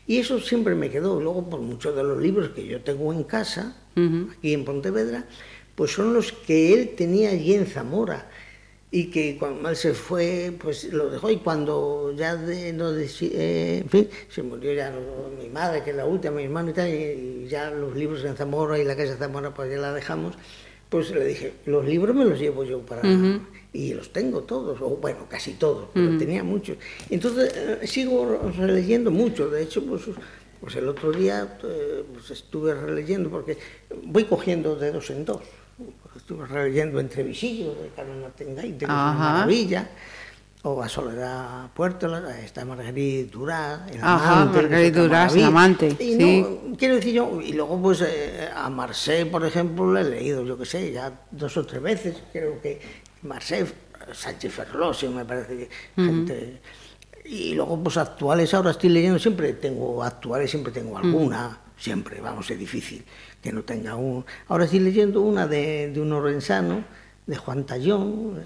Y 0.07 0.19
eso 0.19 0.39
siempre 0.39 0.75
me 0.75 0.91
quedó. 0.91 1.21
Luego, 1.21 1.49
por 1.49 1.61
muchos 1.61 1.97
de 1.97 2.03
los 2.03 2.21
libros 2.21 2.51
que 2.51 2.67
yo 2.67 2.83
tengo 2.83 3.13
en 3.13 3.25
casa, 3.25 3.77
uh 3.97 4.01
-huh. 4.01 4.33
aquí 4.37 4.53
en 4.53 4.65
Pontevedra, 4.65 5.25
pues 5.75 5.93
son 5.93 6.13
los 6.13 6.33
que 6.33 6.75
él 6.75 6.95
tenía 6.97 7.31
allí 7.31 7.55
en 7.55 7.67
Zamora 7.67 8.31
y 8.91 9.11
que 9.11 9.37
cuando 9.39 9.61
mal 9.61 9.77
se 9.77 9.93
fue, 9.93 10.53
pues 10.59 10.93
lo 10.93 11.11
dejó 11.11 11.31
y 11.31 11.39
cuando 11.39 12.13
ya 12.17 12.37
de, 12.37 12.73
no 12.73 12.93
de, 12.93 13.11
eh, 13.23 13.79
en 13.83 13.89
fin, 13.89 14.09
se 14.29 14.43
murió 14.43 14.73
ya 14.73 14.91
lo, 14.91 15.31
mi 15.37 15.49
madre, 15.49 15.83
que 15.83 15.91
es 15.91 15.97
la 15.97 16.07
última, 16.07 16.37
mi 16.37 16.45
hermano 16.45 16.71
y 16.71 16.73
tal, 16.73 16.89
y, 16.89 17.45
y 17.45 17.49
ya 17.49 17.71
los 17.71 17.97
libros 17.97 18.25
en 18.25 18.37
Zamora 18.37 18.79
y 18.79 18.85
la 18.85 18.95
casa 18.97 19.13
de 19.13 19.19
Zamora 19.19 19.53
pues 19.53 19.71
ya 19.71 19.79
la 19.79 19.93
dejamos, 19.93 20.35
pues 20.89 21.11
le 21.11 21.25
dije, 21.25 21.55
los 21.67 21.85
libros 21.85 22.15
me 22.15 22.25
los 22.25 22.39
llevo 22.39 22.65
yo 22.65 22.81
para... 22.81 23.03
Uh 23.03 23.13
-huh. 23.13 23.41
Y 23.73 23.93
los 23.93 24.13
tengo 24.13 24.43
todos, 24.43 24.81
o 24.81 24.91
bueno, 24.91 25.27
casi 25.29 25.55
todos, 25.55 25.89
pero 25.93 26.07
uh 26.07 26.11
-huh. 26.11 26.19
tenía 26.21 26.45
muchos. 26.45 26.77
Entonces 27.11 27.53
eh, 27.57 27.87
sigo 27.89 28.41
releyendo 28.57 29.11
mucho, 29.11 29.51
de 29.51 29.65
hecho, 29.65 29.85
pues 29.85 30.03
pues 30.65 30.77
el 30.77 30.89
otro 30.89 31.13
día 31.13 31.59
eh, 31.63 32.05
pues, 32.11 32.31
estuve 32.31 32.73
releyendo 32.73 33.29
porque 33.29 33.59
voy 34.03 34.25
cogiendo 34.25 34.77
de 34.77 34.93
dos 34.93 35.11
en 35.11 35.27
dos 35.27 35.43
estuve 36.17 36.47
releyendo 36.47 37.01
entre 37.01 37.23
visillos 37.23 37.77
de 37.81 37.89
Carmen 37.89 38.23
Martín 38.23 38.55
Gay, 38.55 38.73
que 38.73 38.85
Ajá. 38.85 39.11
es 39.11 39.17
una 39.17 39.33
maravilla, 39.33 39.91
o 40.63 40.83
a 40.83 40.89
Soledad 40.89 41.71
Puerto, 41.75 42.17
está 42.29 42.65
Margarit 42.65 43.31
Durán, 43.31 43.87
el 43.91 44.03
Ajá, 44.03 44.43
amante. 44.43 44.63
Margarit 44.63 44.95
Durás, 44.95 45.35
el 45.35 45.45
amante. 45.45 45.97
Y 45.99 46.17
sí. 46.17 46.41
no, 46.43 46.77
quiero 46.77 46.95
decir 46.95 47.15
yo, 47.15 47.41
y 47.41 47.53
luego 47.53 47.81
pues 47.81 48.01
eh, 48.01 48.49
a 48.55 48.71
Marseille, 48.71 49.31
por 49.31 49.45
ejemplo, 49.45 49.93
le 49.93 50.01
he 50.01 50.05
leído, 50.05 50.45
yo 50.45 50.57
qué 50.57 50.65
sé, 50.65 50.93
ya 50.93 51.13
dos 51.31 51.57
o 51.57 51.67
tres 51.67 51.83
veces, 51.83 52.23
creo 52.33 52.61
que 52.63 52.81
Marseille, 53.23 53.67
Sánchez 54.13 54.53
Ferlosio, 54.53 55.11
me 55.11 55.25
parece 55.25 55.57
que 55.57 55.65
uh 55.65 56.03
-huh. 56.03 56.07
gente. 56.07 56.61
Y 57.27 57.55
luego 57.55 57.83
pues 57.83 57.97
actuales, 57.97 58.53
ahora 58.55 58.71
estoy 58.71 58.91
leyendo, 58.91 59.19
siempre 59.19 59.55
tengo 59.55 60.03
actuales, 60.03 60.51
siempre 60.51 60.73
tengo 60.73 60.97
alguna, 60.97 61.47
uh 61.47 61.51
-huh. 61.51 61.83
siempre, 61.83 62.21
vamos, 62.21 62.51
es 62.51 62.59
difícil. 62.59 63.05
Que 63.45 63.53
no 63.53 63.63
tenga 63.63 63.95
un... 63.95 64.25
Ahora 64.49 64.65
estoy 64.65 64.81
leyendo 64.81 65.21
una 65.21 65.47
de, 65.47 65.91
de 65.93 66.01
un 66.01 66.11
orensano, 66.13 66.83
de 67.27 67.37
Juan 67.37 67.65
Tallón, 67.65 68.41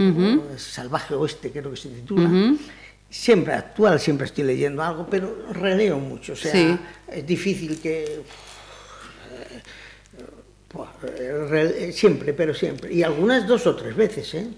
Salvaje 0.56 1.14
Oeste 1.14 1.52
creo 1.52 1.70
que 1.70 1.76
se 1.76 1.88
titula. 1.88 2.28
Siempre 3.08 3.54
actual, 3.54 4.00
siempre 4.00 4.26
estoy 4.26 4.42
leyendo 4.42 4.82
algo, 4.82 5.06
pero 5.08 5.52
releo 5.52 6.00
mucho, 6.00 6.32
o 6.32 6.36
sea, 6.36 6.80
es 7.12 7.24
difícil 7.24 7.80
que... 7.80 8.22
Eh, 11.16 11.92
siempre, 11.92 12.34
pero 12.34 12.52
siempre. 12.52 12.92
Y 12.92 13.04
algunas 13.04 13.46
dos 13.46 13.66
o 13.68 13.76
tres 13.76 13.94
veces, 13.94 14.34
¿eh? 14.34 14.48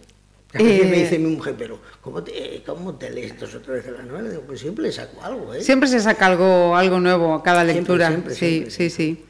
me 0.55 0.76
eh, 0.81 1.03
dice 1.03 1.18
mi 1.18 1.37
mujer, 1.37 1.55
pero 1.57 1.79
¿cómo 2.00 2.22
te, 2.22 2.62
¿cómo 2.66 2.94
te 2.94 3.11
lees 3.11 3.38
dos 3.38 3.55
o 3.55 3.61
tres 3.61 3.85
veces 3.85 3.92
la 3.98 4.05
novela? 4.05 4.31
Digo, 4.31 4.42
pues 4.42 4.61
siempre 4.61 4.90
saco 4.90 5.22
algo, 5.22 5.55
¿eh? 5.55 5.62
Siempre 5.62 5.88
se 5.88 6.00
saca 6.00 6.26
algo, 6.26 6.74
algo 6.74 6.98
nuevo 6.98 7.35
a 7.35 7.42
cada 7.42 7.62
lectura. 7.62 8.09
Siempre, 8.09 8.35
sí, 8.35 8.66
sí, 8.70 8.90
sí 8.90 9.24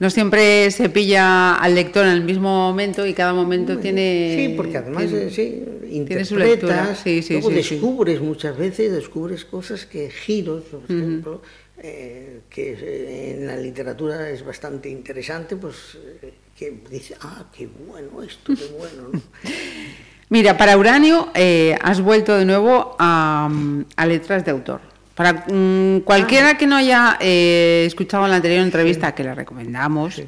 no 0.00 0.08
siempre 0.10 0.70
se 0.70 0.88
pilla 0.88 1.54
al 1.54 1.74
lector 1.74 2.06
en 2.06 2.12
el 2.12 2.24
mismo 2.24 2.48
momento 2.48 3.06
y 3.06 3.14
cada 3.14 3.32
momento 3.34 3.78
tiene 3.78 4.34
sí 4.36 4.54
porque 4.56 4.78
además 4.78 5.06
tiene, 5.06 5.30
sí, 5.30 5.62
interpretas 5.90 6.98
sí, 6.98 7.22
sí, 7.22 7.34
luego 7.34 7.50
descubres 7.50 8.20
muchas 8.20 8.56
veces 8.56 8.90
descubres 8.90 9.44
cosas 9.44 9.86
que 9.86 10.10
giros 10.10 10.64
por 10.64 10.82
ejemplo 10.84 11.42
eh, 11.82 12.40
que 12.50 13.34
en 13.34 13.46
la 13.46 13.56
literatura 13.56 14.28
es 14.30 14.44
bastante 14.44 14.88
interesante 14.88 15.56
pues 15.56 15.98
eh, 16.22 16.32
que 16.58 16.80
dice 16.90 17.14
ah 17.20 17.44
qué 17.56 17.68
bueno 17.86 18.22
esto 18.22 18.54
qué 18.54 18.66
bueno 18.76 19.10
¿no? 19.12 19.22
Mira, 20.32 20.56
para 20.56 20.76
Uranio 20.76 21.28
eh, 21.34 21.76
has 21.82 22.00
vuelto 22.00 22.36
de 22.36 22.44
nuevo 22.44 22.94
a, 23.00 23.50
a 23.96 24.06
letras 24.06 24.44
de 24.44 24.52
autor. 24.52 24.80
Para 25.20 25.44
mm, 25.52 26.00
cualquiera 26.00 26.56
que 26.56 26.66
no 26.66 26.76
haya 26.76 27.18
eh, 27.20 27.84
escuchado 27.86 28.26
la 28.26 28.36
anterior 28.36 28.62
entrevista, 28.62 29.14
que 29.14 29.22
le 29.22 29.34
recomendamos, 29.34 30.22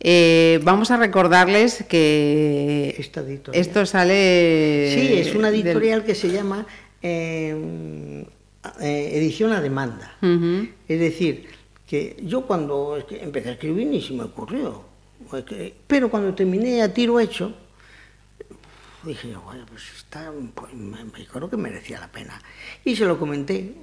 eh, 0.00 0.60
vamos 0.62 0.90
a 0.90 0.96
recordarles 0.96 1.84
que 1.86 2.96
esto 3.52 3.84
sale... 3.84 4.94
Sí, 4.94 5.12
es 5.18 5.34
una 5.34 5.50
editorial 5.50 6.04
que 6.04 6.14
se 6.14 6.30
llama 6.30 6.66
em, 7.02 8.22
eh, 8.80 9.10
Edición 9.12 9.52
a 9.52 9.60
Demanda. 9.60 10.16
Es 10.88 11.00
decir, 11.00 11.48
que 11.86 12.16
yo 12.22 12.46
cuando 12.46 12.96
empecé 13.10 13.50
a 13.50 13.52
escribir 13.52 13.88
ni 13.88 14.00
se 14.00 14.14
me 14.14 14.22
ocurrió. 14.22 14.84
Pero 15.86 16.08
cuando 16.08 16.32
terminé 16.32 16.80
a 16.80 16.94
tiro 16.94 17.20
hecho, 17.20 17.52
dije 19.04 19.30
yo, 19.30 19.40
bueno, 19.42 19.64
pues 19.68 19.82
está, 19.96 20.32
pues, 20.54 20.72
me, 20.74 21.04
me 21.04 21.26
creo 21.26 21.48
que 21.50 21.56
merecía 21.56 22.00
la 22.00 22.10
pena. 22.10 22.40
Y 22.84 22.96
se 22.96 23.04
lo 23.04 23.18
comenté 23.18 23.74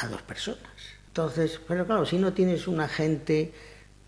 a 0.00 0.08
dos 0.08 0.22
personas. 0.22 0.60
Entonces, 1.08 1.60
pero 1.66 1.86
claro, 1.86 2.04
si 2.06 2.18
no 2.18 2.32
tienes 2.32 2.66
una 2.66 2.88
gente, 2.88 3.52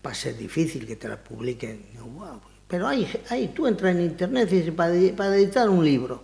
va 0.05 0.11
a 0.11 0.15
ser 0.15 0.37
difícil 0.37 0.85
que 0.85 0.95
te 0.95 1.07
la 1.07 1.17
publiquen. 1.23 1.85
Digo, 1.91 2.05
"Guau". 2.05 2.39
Pero 2.67 2.87
hay, 2.87 3.07
hay, 3.29 3.47
tú 3.49 3.65
entras 3.65 3.95
en 3.95 4.01
internet 4.01 4.49
y 4.51 4.55
dices, 4.57 4.73
para, 4.73 4.93
para 5.15 5.35
editar 5.37 5.69
un 5.69 5.85
libro. 5.85 6.21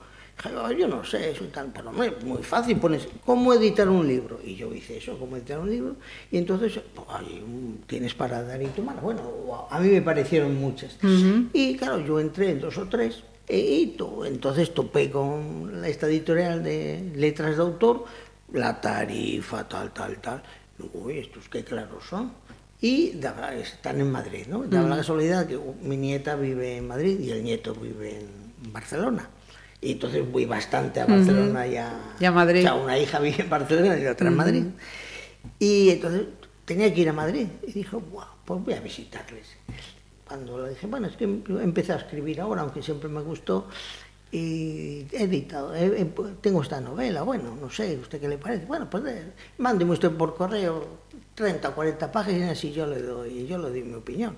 "Oh, 0.58 0.72
Yo 0.72 0.88
no 0.90 1.06
sé 1.06 1.32
eso 1.32 1.46
y 1.46 1.48
tal, 1.48 1.72
pero 1.74 1.90
hombre, 1.92 2.12
muy 2.26 2.44
fácil, 2.44 2.78
pones, 2.78 3.08
¿cómo 3.26 3.54
editar 3.54 3.88
un 3.88 4.06
libro? 4.06 4.42
Y 4.44 4.56
yo 4.56 4.74
hice 4.74 4.98
eso, 4.98 5.18
¿cómo 5.18 5.38
editar 5.38 5.60
un 5.60 5.70
libro? 5.70 5.96
Y 6.32 6.38
entonces, 6.38 6.82
pues, 6.94 7.08
un- 7.42 7.82
tienes 7.88 8.14
para 8.14 8.44
dar 8.44 8.62
y 8.62 8.66
tomar. 8.68 9.00
Bueno, 9.00 9.68
a 9.70 9.80
mí 9.80 9.88
me 9.90 10.02
parecieron 10.02 10.56
muchas. 10.60 10.98
Y 11.54 11.78
claro, 11.78 12.00
yo 12.00 12.20
entré 12.20 12.50
en 12.52 12.60
dos 12.60 12.78
o 12.78 12.90
tres 12.90 13.24
y 13.50 13.88
to- 13.98 14.26
entonces 14.26 14.74
topé 14.74 15.10
con 15.12 15.84
esta 15.86 16.08
editorial 16.08 16.64
de 16.64 17.12
letras 17.16 17.58
de 17.58 17.62
autor, 17.62 18.06
la 18.52 18.80
tarifa, 18.80 19.68
tal, 19.68 19.92
tal, 19.94 20.18
tal. 20.22 20.44
Uy, 20.94 21.20
estos 21.20 21.50
qué 21.50 21.64
claros 21.64 22.04
son. 22.10 22.32
Y 22.82 23.18
están 23.62 24.02
en 24.02 24.12
Madrid, 24.12 24.46
¿no? 24.50 24.64
Daba 24.64 24.90
la 24.90 24.98
casualidad 24.98 25.48
que 25.48 25.56
uh, 25.56 25.76
mi 25.82 25.96
nieta 25.96 26.36
vive 26.36 26.78
en 26.78 26.88
Madrid 26.88 27.18
y 27.20 27.32
el 27.32 27.42
nieto 27.44 27.74
vive 27.74 28.20
en 28.20 28.74
Barcelona. 28.74 29.30
Y 29.80 29.94
entonces 29.94 30.30
voy 30.30 30.46
bastante 30.46 31.00
a 31.00 31.06
Barcelona 31.06 31.66
y 31.68 31.78
a... 31.78 32.16
Y 32.20 32.26
a 32.26 32.32
Madrid. 32.32 32.60
O 32.60 32.64
sea, 32.64 32.76
una 32.76 32.98
hija 32.98 33.20
vive 33.20 33.42
en 33.44 33.50
Barcelona 33.50 33.98
y 33.98 34.04
la 34.04 34.12
otra 34.12 34.28
en 34.28 34.36
Madrid. 34.36 34.64
Y 35.60 35.90
entonces 35.92 36.24
tenía 36.66 36.94
que 36.94 37.02
ir 37.02 37.10
a 37.10 37.14
Madrid. 37.14 37.48
Y 37.68 37.72
dijo, 37.72 38.00
wow, 38.00 38.24
pues 38.46 38.64
voy 38.64 38.74
a 38.74 38.80
visitarles. 38.82 39.48
Cuando 40.28 40.64
le 40.64 40.70
dije, 40.70 40.88
bueno, 40.88 41.08
es 41.08 41.16
que 41.18 41.26
empecé 41.26 41.94
a 41.94 41.98
escribir 41.98 42.42
ahora, 42.42 42.62
aunque 42.62 42.82
siempre 42.82 43.10
me 43.10 43.22
gustó, 43.22 43.68
y 44.34 45.06
he 45.12 45.24
editado, 45.24 45.76
he, 45.76 46.06
tengo 46.42 46.64
esta 46.64 46.82
novela, 46.82 47.22
bueno, 47.22 47.56
no 47.60 47.70
sé, 47.70 48.00
¿usted 48.02 48.20
qué 48.20 48.28
le 48.28 48.40
parece? 48.40 48.66
Bueno, 48.66 48.90
pues 48.90 49.06
eh, 49.06 49.32
mándeme 49.60 49.92
usted 49.92 50.10
por 50.10 50.34
correo 50.34 50.88
30 51.36 51.70
o 51.70 51.76
40 51.76 52.12
páginas 52.12 52.64
y 52.64 52.72
yo 52.72 52.88
le 52.88 53.00
doy, 53.00 53.46
yo 53.46 53.60
le 53.60 53.70
doy 53.70 53.84
mi 53.84 53.94
opinión. 53.94 54.36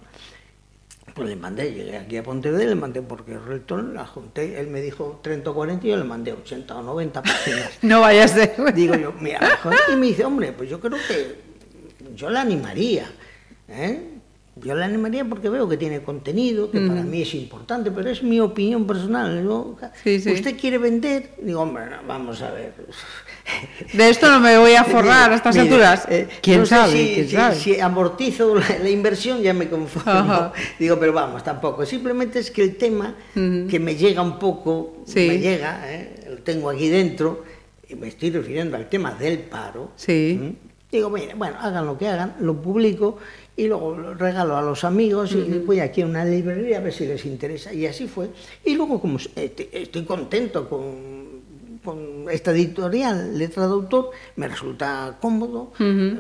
Pues 1.14 1.30
le 1.30 1.38
mandé, 1.38 1.72
llegué 1.72 1.98
aquí 1.98 2.18
a 2.18 2.24
Pontevedra, 2.24 2.66
le 2.66 2.76
mandé 2.76 3.02
porque 3.02 3.38
Relton 3.38 3.94
la 3.94 4.06
junté, 4.06 4.60
él 4.60 4.68
me 4.68 4.82
dijo 4.82 5.22
30 5.24 5.50
o 5.50 5.54
40 5.54 5.88
y 5.88 5.92
yo 5.92 5.96
le 5.96 6.04
mandé 6.04 6.34
80 6.34 6.76
o 6.76 6.84
90 6.84 7.24
páginas. 7.24 7.70
no 7.82 8.02
vayas 8.02 8.36
de... 8.36 8.52
Digo 8.74 8.96
yo, 8.96 9.14
mira, 9.14 9.40
mejor. 9.40 9.76
Y 9.94 9.96
me 9.96 10.08
dice, 10.08 10.26
hombre, 10.26 10.52
pues 10.52 10.70
yo 10.70 10.82
creo 10.82 10.98
que 11.08 11.40
yo 12.16 12.30
la 12.30 12.42
animaría. 12.42 13.10
¿eh? 13.70 14.15
Yo 14.58 14.74
la 14.74 14.86
animaría 14.86 15.26
porque 15.26 15.50
veo 15.50 15.68
que 15.68 15.76
tiene 15.76 16.02
contenido, 16.02 16.72
que 16.72 16.80
para 16.80 17.04
mí 17.04 17.22
es 17.22 17.34
importante, 17.36 17.92
pero 17.92 18.10
es 18.10 18.24
mi 18.24 18.40
opinión 18.40 18.88
personal. 18.88 19.44
Yo, 19.44 19.76
Sí, 20.02 20.20
sí. 20.22 20.32
¿Usted 20.32 20.58
quiere 20.58 20.78
vender? 20.78 21.32
Digo, 21.42 21.60
hombre, 21.60 21.88
no, 21.88 21.98
vamos 22.08 22.42
a 22.42 22.52
ver. 22.52 22.74
De 23.94 24.10
esto 24.10 24.32
no 24.32 24.40
me 24.40 24.58
voy 24.58 24.74
a 24.76 24.86
forrar 24.86 25.32
a 25.32 25.36
estas 25.36 25.58
alturas. 25.58 26.06
eh, 26.10 26.28
¿Quién 26.42 26.60
no 26.60 26.66
sé 26.66 26.70
sabe? 26.76 26.92
si, 26.94 27.14
¿Quién 27.16 27.28
si- 27.28 27.36
sabe? 27.36 27.56
si 27.56 27.80
amortizo 27.82 28.56
la, 28.56 28.66
la 28.82 28.90
inversión 28.90 29.42
ya 29.42 29.54
me 29.54 29.68
conformo. 29.68 30.10
Ajá. 30.12 30.54
Digo, 30.80 30.98
pero 31.00 31.12
vamos, 31.12 31.44
tampoco. 31.44 31.86
Simplemente 31.86 32.40
es 32.40 32.50
que 32.50 32.64
el 32.64 32.78
tema 32.78 33.14
que 33.34 33.80
me 33.80 33.96
llega 33.96 34.22
un 34.22 34.40
poco, 34.40 35.04
Sí. 35.06 35.28
me 35.28 35.40
llega, 35.40 35.82
¿eh? 35.94 36.28
lo 36.30 36.38
tengo 36.38 36.70
aquí 36.70 36.88
dentro, 36.88 37.44
y 37.90 37.96
me 37.96 38.08
estoy 38.08 38.32
refiriendo 38.32 38.78
al 38.78 38.88
tema 38.88 39.12
del 39.12 39.40
paro. 39.40 39.92
Sí. 39.98 40.40
¿Mm? 40.42 40.75
Digo, 40.96 41.10
mira, 41.10 41.36
bueno, 41.36 41.58
hagan 41.60 41.86
lo 41.86 41.98
que 41.98 42.08
hagan, 42.08 42.36
lo 42.40 42.62
publico 42.62 43.18
y 43.58 43.68
luego 43.68 43.96
lo 43.98 44.14
regalo 44.14 44.58
a 44.58 44.62
los 44.62 44.84
amigos 44.84 45.34
y 45.34 45.60
voy 45.66 45.80
aquí 45.80 46.02
a 46.02 46.06
una 46.06 46.24
librería 46.26 46.78
a 46.78 46.82
ver 46.82 46.94
si 46.94 47.06
les 47.06 47.26
interesa. 47.26 47.74
Y 47.74 47.86
así 47.86 48.08
fue. 48.08 48.30
Y 48.64 48.76
luego, 48.76 49.00
como 49.02 49.18
este- 49.18 49.70
estoy 49.82 50.04
contento 50.06 50.68
con, 50.70 51.16
con 51.84 52.26
esta 52.32 52.52
editorial, 52.52 53.38
Letra 53.38 53.68
de 53.68 53.74
Autor, 53.74 54.12
me 54.38 54.48
resulta 54.48 55.18
cómodo, 55.22 55.72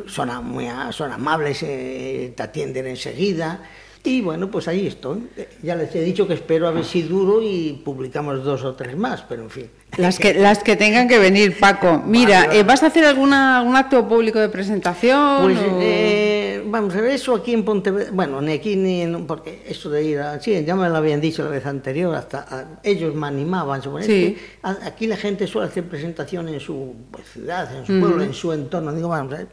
son, 0.07 0.29
muy 0.45 0.67
son 0.91 1.11
amables, 1.11 1.63
eh, 1.63 2.33
te 2.35 2.43
atienden 2.43 2.87
enseguida. 2.87 3.61
Y 4.05 4.21
bueno, 4.21 4.51
pues 4.51 4.67
ahí 4.67 4.85
estoy. 4.85 5.27
Ya 5.63 5.75
les 5.75 5.93
he 5.95 6.01
dicho 6.01 6.27
que 6.27 6.35
espero 6.35 6.67
a 6.67 6.71
ver 6.71 6.85
si 6.85 7.01
duro 7.01 7.41
y 7.41 7.81
publicamos 7.83 8.43
dos 8.43 8.63
o 8.63 8.75
tres 8.75 8.95
más, 8.95 9.23
pero 9.27 9.41
en 9.43 9.49
fin. 9.49 9.69
Las 9.97 10.19
que, 10.19 10.33
las 10.35 10.59
que 10.63 10.75
tengan 10.75 11.07
que 11.07 11.17
venir, 11.17 11.57
Paco. 11.59 12.03
Mira, 12.05 12.35
Vale, 12.41 12.47
vale. 12.47 12.59
eh, 12.59 12.63
¿vas 12.63 12.83
a 12.83 12.87
hacer 12.87 13.03
alguna, 13.05 13.57
algún 13.59 13.75
acto 13.75 14.07
público 14.07 14.39
de 14.39 14.49
presentación? 14.49 15.41
Pues 15.43 15.57
o- 15.57 15.79
eh, 15.81 16.61
vamos 16.67 16.93
a 16.95 17.01
ver, 17.01 17.11
eso 17.11 17.33
aquí 17.33 17.53
en 17.53 17.63
Pontevedra, 17.65 18.11
bueno, 18.13 18.41
ni 18.41 18.51
aquí 18.53 18.75
ni 18.75 19.01
en, 19.01 19.25
porque 19.25 19.63
eso 19.67 19.89
de 19.89 20.03
ir 20.03 20.19
a, 20.19 20.39
sí, 20.39 20.63
ya 20.65 20.75
me 20.75 20.87
lo 20.89 20.97
habían 20.97 21.21
dicho 21.21 21.43
la 21.43 21.49
vez 21.49 21.65
anterior, 21.65 22.13
hasta 22.13 22.39
a- 22.47 22.65
ellos 22.83 23.15
me 23.15 23.25
animaban, 23.27 23.81
sobre 23.81 24.03
Sí. 24.03 24.37
aquí 24.61 25.07
la 25.07 25.17
gente 25.17 25.47
suele 25.47 25.69
hacer 25.69 25.85
presentación 25.85 26.49
en 26.49 26.59
su 26.59 26.93
pues, 27.09 27.25
ciudad, 27.31 27.73
en 27.75 27.85
su 27.85 27.99
pueblo, 27.99 28.23
en 28.23 28.33
su 28.33 28.51
entorno, 28.53 28.93
digo, 28.93 29.07
vamos 29.07 29.33
a 29.33 29.37
ver, 29.37 29.47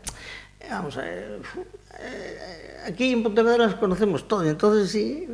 Eh, 0.63 0.69
vamos 0.71 0.97
a 0.97 1.03
ver, 1.03 1.41
eh, 1.99 2.39
aquí 2.87 3.13
en 3.13 3.23
Pontevedra 3.25 3.67
nos 3.67 3.75
conocemos 3.75 4.29
todos, 4.29 4.47
entonces 4.47 4.91
sí, 4.93 5.27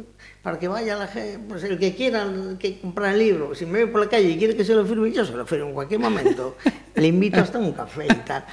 para 0.43 0.59
que 0.59 0.69
vaya 0.69 0.97
la 0.97 1.07
gente, 1.07 1.39
pues 1.47 1.63
el 1.65 1.79
que 1.79 1.95
quiera 1.95 2.27
que 2.59 2.81
comprar 2.81 3.13
el 3.13 3.19
libro, 3.19 3.55
si 3.55 3.67
me 3.67 3.81
ve 3.81 3.87
por 3.89 4.01
la 4.01 4.09
calle 4.09 4.31
y 4.31 4.39
quiere 4.39 4.57
que 4.57 4.65
se 4.65 4.75
lo 4.75 4.87
firme, 4.87 5.13
yo 5.13 5.27
se 5.27 5.33
lo 5.35 5.45
firmo 5.45 5.67
en 5.67 5.75
cualquier 5.75 6.01
momento, 6.01 6.57
le 6.95 7.07
invito 7.07 7.41
hasta 7.41 7.59
un 7.59 7.73
café 7.73 8.07
y 8.07 8.15
tal. 8.25 8.47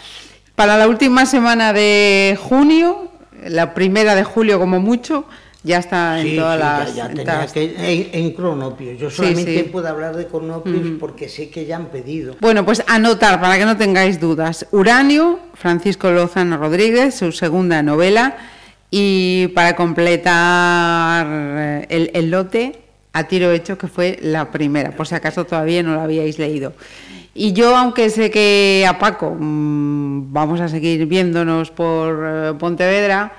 Para 0.56 0.78
la 0.78 0.90
última 0.90 1.26
semana 1.26 1.72
de 1.72 2.38
junio, 2.42 3.10
la 3.46 3.74
primera 3.74 4.14
de 4.14 4.26
julio 4.26 4.60
como 4.60 4.82
mucho, 4.82 5.26
ya 5.66 5.80
está 5.80 6.22
en 6.22 6.28
Sí, 6.28 6.36
todas 6.38 6.56
sí, 6.56 6.60
las... 6.62 6.96
ya, 6.96 7.04
ya 7.04 7.10
en 7.12 7.16
tenía 7.18 7.48
que 7.48 8.12
en, 8.14 8.26
en 8.26 8.32
cronopios. 8.32 9.00
Yo 9.00 9.10
solamente 9.10 9.64
sí. 9.64 9.70
puedo 9.70 9.88
hablar 9.88 10.16
de 10.16 10.28
cronopios 10.28 10.92
porque 11.00 11.28
sé 11.28 11.50
que 11.50 11.66
ya 11.66 11.76
han 11.76 11.88
pedido. 11.88 12.36
Bueno, 12.40 12.64
pues 12.64 12.84
anotar, 12.88 13.42
para 13.42 13.58
que 13.58 13.66
no 13.66 13.76
tengáis 13.76 14.20
dudas. 14.20 14.68
Uranio, 14.72 15.40
Francisco 15.56 16.12
Lozano 16.12 16.58
Rodríguez, 16.58 17.16
su 17.16 17.32
segunda 17.32 17.82
novela. 17.84 18.38
Y 18.92 19.48
para 19.50 19.76
completar 19.76 21.26
eh, 21.30 21.86
el, 21.90 22.12
el 22.14 22.32
lote, 22.32 22.80
a 23.12 23.24
tiro 23.26 23.52
hecho, 23.52 23.78
que 23.78 23.88
fue 23.88 24.18
la 24.22 24.52
primera, 24.52 24.92
por 24.92 25.08
si 25.08 25.16
acaso 25.16 25.44
todavía 25.46 25.82
no 25.84 25.96
la 25.96 26.04
habíais 26.04 26.38
leído. 26.38 26.74
Y 27.34 27.52
yo, 27.52 27.76
aunque 27.76 28.10
sé 28.10 28.32
que 28.32 28.86
a 28.88 28.98
Paco 28.98 29.36
mm, 29.38 30.32
vamos 30.32 30.62
a 30.62 30.70
seguir 30.70 31.06
viéndonos 31.08 31.72
por 31.72 32.24
eh, 32.26 32.54
Pontevedra, 32.58 33.34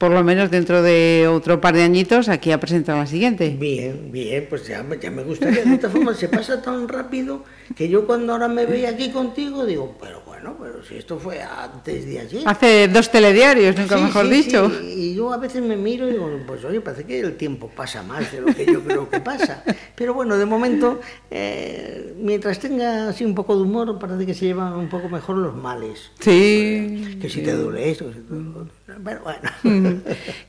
por 0.00 0.12
lo 0.12 0.24
menos 0.24 0.50
dentro 0.50 0.82
de 0.82 1.28
otro 1.30 1.60
par 1.60 1.74
de 1.74 1.82
añitos, 1.82 2.30
aquí 2.30 2.52
a 2.52 2.58
presentar 2.58 2.96
la 2.96 3.06
siguiente. 3.06 3.50
Bien, 3.50 4.10
bien, 4.10 4.46
pues 4.48 4.66
ya, 4.66 4.82
me- 4.82 4.98
ya 4.98 5.10
me 5.10 5.22
gustaría. 5.22 5.62
De 5.62 5.74
esta 5.74 5.90
forma 5.90 6.14
se 6.14 6.26
pasa 6.28 6.62
tan 6.62 6.88
rápido 6.88 7.44
que 7.76 7.86
yo 7.90 8.06
cuando 8.06 8.32
ahora 8.32 8.48
me 8.48 8.64
veía 8.64 8.88
aquí 8.88 9.10
contigo 9.10 9.66
digo, 9.66 9.98
pero 10.00 10.22
bueno, 10.26 10.56
pero 10.58 10.82
si 10.82 10.96
esto 10.96 11.18
fue 11.18 11.42
antes 11.42 12.06
de 12.06 12.18
ayer. 12.18 12.42
Hace 12.46 12.88
dos 12.88 13.10
telediarios, 13.12 13.76
nunca 13.76 13.98
Sí, 13.98 14.04
mejor 14.04 14.24
sí, 14.26 14.30
dicho. 14.42 14.70
sí, 14.80 14.86
Y 15.10 15.14
yo 15.14 15.34
a 15.34 15.36
veces 15.36 15.60
me 15.62 15.76
miro 15.76 16.08
y 16.08 16.12
digo, 16.12 16.30
pues 16.46 16.64
oye, 16.64 16.80
parece 16.80 17.04
que 17.04 17.20
el 17.20 17.36
tiempo 17.36 17.68
pasa 17.68 18.02
más 18.02 18.32
de 18.32 18.40
lo 18.40 18.46
que 18.54 18.64
yo 18.64 18.82
creo 18.82 19.10
que 19.10 19.20
pasa. 19.20 19.62
Pero 19.94 20.14
bueno, 20.14 20.38
de 20.38 20.46
momento, 20.46 20.98
eh, 21.30 22.14
mientras 22.18 22.58
tenga 22.58 23.10
así 23.10 23.22
un 23.26 23.34
poco 23.34 23.54
de 23.54 23.62
humor, 23.64 23.98
parece 23.98 24.24
que 24.24 24.32
se 24.32 24.46
llevan 24.46 24.72
un 24.72 24.88
poco 24.88 25.10
mejor 25.10 25.36
los 25.36 25.54
males. 25.54 26.10
Sí. 26.20 27.18
Que 27.20 27.28
si 27.28 27.42
te 27.42 27.52
duele 27.52 27.90
esto, 27.90 28.06
que 28.08 28.14
si 28.14 28.20
te 28.20 28.34
duele 28.34 28.70
Pero 29.04 29.20
bueno. 29.22 30.00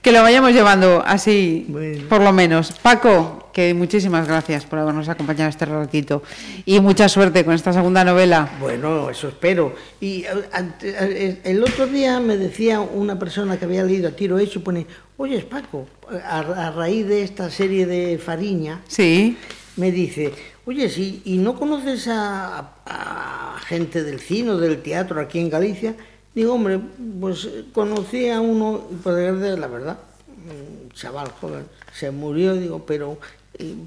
Que 0.01 0.11
lo 0.11 0.21
vayamos 0.21 0.51
llevando 0.53 1.03
así, 1.05 1.65
Bueno. 1.69 2.03
por 2.09 2.21
lo 2.21 2.31
menos. 2.31 2.71
Paco, 2.71 3.49
que 3.53 3.73
muchísimas 3.73 4.27
gracias 4.27 4.65
por 4.65 4.79
habernos 4.79 5.09
acompañado 5.09 5.49
este 5.49 5.65
ratito. 5.65 6.23
Y 6.65 6.79
mucha 6.79 7.07
suerte 7.09 7.43
con 7.45 7.53
esta 7.53 7.73
segunda 7.73 8.03
novela. 8.03 8.49
Bueno, 8.59 9.09
eso 9.09 9.27
espero. 9.27 9.75
Y 9.99 10.23
eh, 10.23 10.27
ante- 10.53 10.89
eh, 10.97 11.39
el 11.43 11.61
otro 11.63 11.87
día 11.87 12.19
me 12.19 12.37
decía 12.37 12.79
una 12.79 13.19
persona 13.19 13.57
que 13.57 13.65
había 13.65 13.83
leído 13.83 14.07
a 14.09 14.11
tiro 14.11 14.39
hecho, 14.39 14.63
pone, 14.63 14.87
oye, 15.17 15.39
Paco, 15.41 15.87
a, 16.25 16.71
raíz 16.71 17.07
de 17.07 17.23
esta 17.23 17.49
serie 17.49 17.85
de 17.85 18.17
Fariña, 18.17 18.81
Sí. 18.87 19.37
me 19.77 19.91
dice, 19.91 20.33
oye, 20.65 20.89
si 20.89 21.21
y 21.25 21.37
no 21.37 21.55
conoces 21.55 22.07
a 22.09 22.71
gente 23.67 24.03
del 24.03 24.19
cine 24.19 24.51
o 24.51 24.57
del 24.57 24.81
teatro 24.81 25.21
aquí 25.21 25.39
en 25.39 25.49
Galicia, 25.49 25.95
digo, 26.33 26.53
hombre, 26.53 26.79
pues 27.19 27.45
eh, 27.45 27.65
conocí 27.73 28.29
a 28.29 28.39
uno, 28.41 28.87
y 28.91 28.95
por 28.95 29.13
desgracia, 29.15 29.57
la 29.57 29.67
verdad, 29.67 29.97
un 30.27 30.89
chaval 30.91 31.29
joven, 31.39 31.65
se 31.93 32.11
murió, 32.11 32.53
digo, 32.55 32.85
pero, 32.85 33.17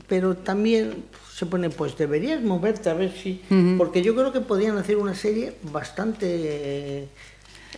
pero 0.09 0.35
también 0.37 1.05
se 1.33 1.47
pone, 1.47 1.69
pues 1.71 1.97
deberías 1.97 2.41
moverte 2.43 2.91
a 2.91 2.95
ver 2.95 3.13
si, 3.13 3.43
porque 3.79 4.03
yo 4.03 4.15
creo 4.15 4.33
que 4.33 4.41
podían 4.41 4.79
hacer 4.79 4.97
una 4.97 5.15
serie 5.15 5.55
bastante... 5.63 6.27
eh, 6.29 7.09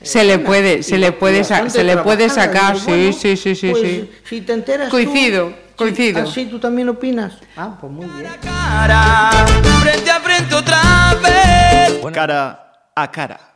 Se 0.02 0.24
le 0.24 0.34
buena 0.36 0.46
puede- 0.46 0.82
se 0.82 0.98
le 0.98 1.12
puede 1.12 1.42
se 1.44 1.82
le 1.84 1.96
puede 1.98 2.28
sacar, 2.28 2.74
Digo, 2.74 2.84
sí, 2.84 2.90
bueno, 2.90 3.12
sí, 3.14 3.36
sí, 3.36 3.54
sí, 3.54 3.70
pues, 3.70 3.82
sí. 3.82 4.10
Si 4.28 4.40
te 4.42 4.52
enteras 4.52 4.88
tú- 4.90 4.96
Coincido, 4.96 5.48
Sí, 5.48 5.54
coincido. 5.76 6.20
¿Ah, 6.20 6.26
sí, 6.26 6.46
tú 6.46 6.58
también 6.58 6.88
opinas? 6.90 7.38
Ah, 7.56 7.78
pues 7.80 7.90
muy 7.92 8.04
bien. 8.06 8.30
cara, 8.42 9.30
frente 9.82 10.10
a 10.10 10.20
frente 10.20 10.54
otra 10.54 11.14
vez. 11.22 12.12
Cara 12.12 12.90
a 12.94 13.10
cara. 13.10 13.55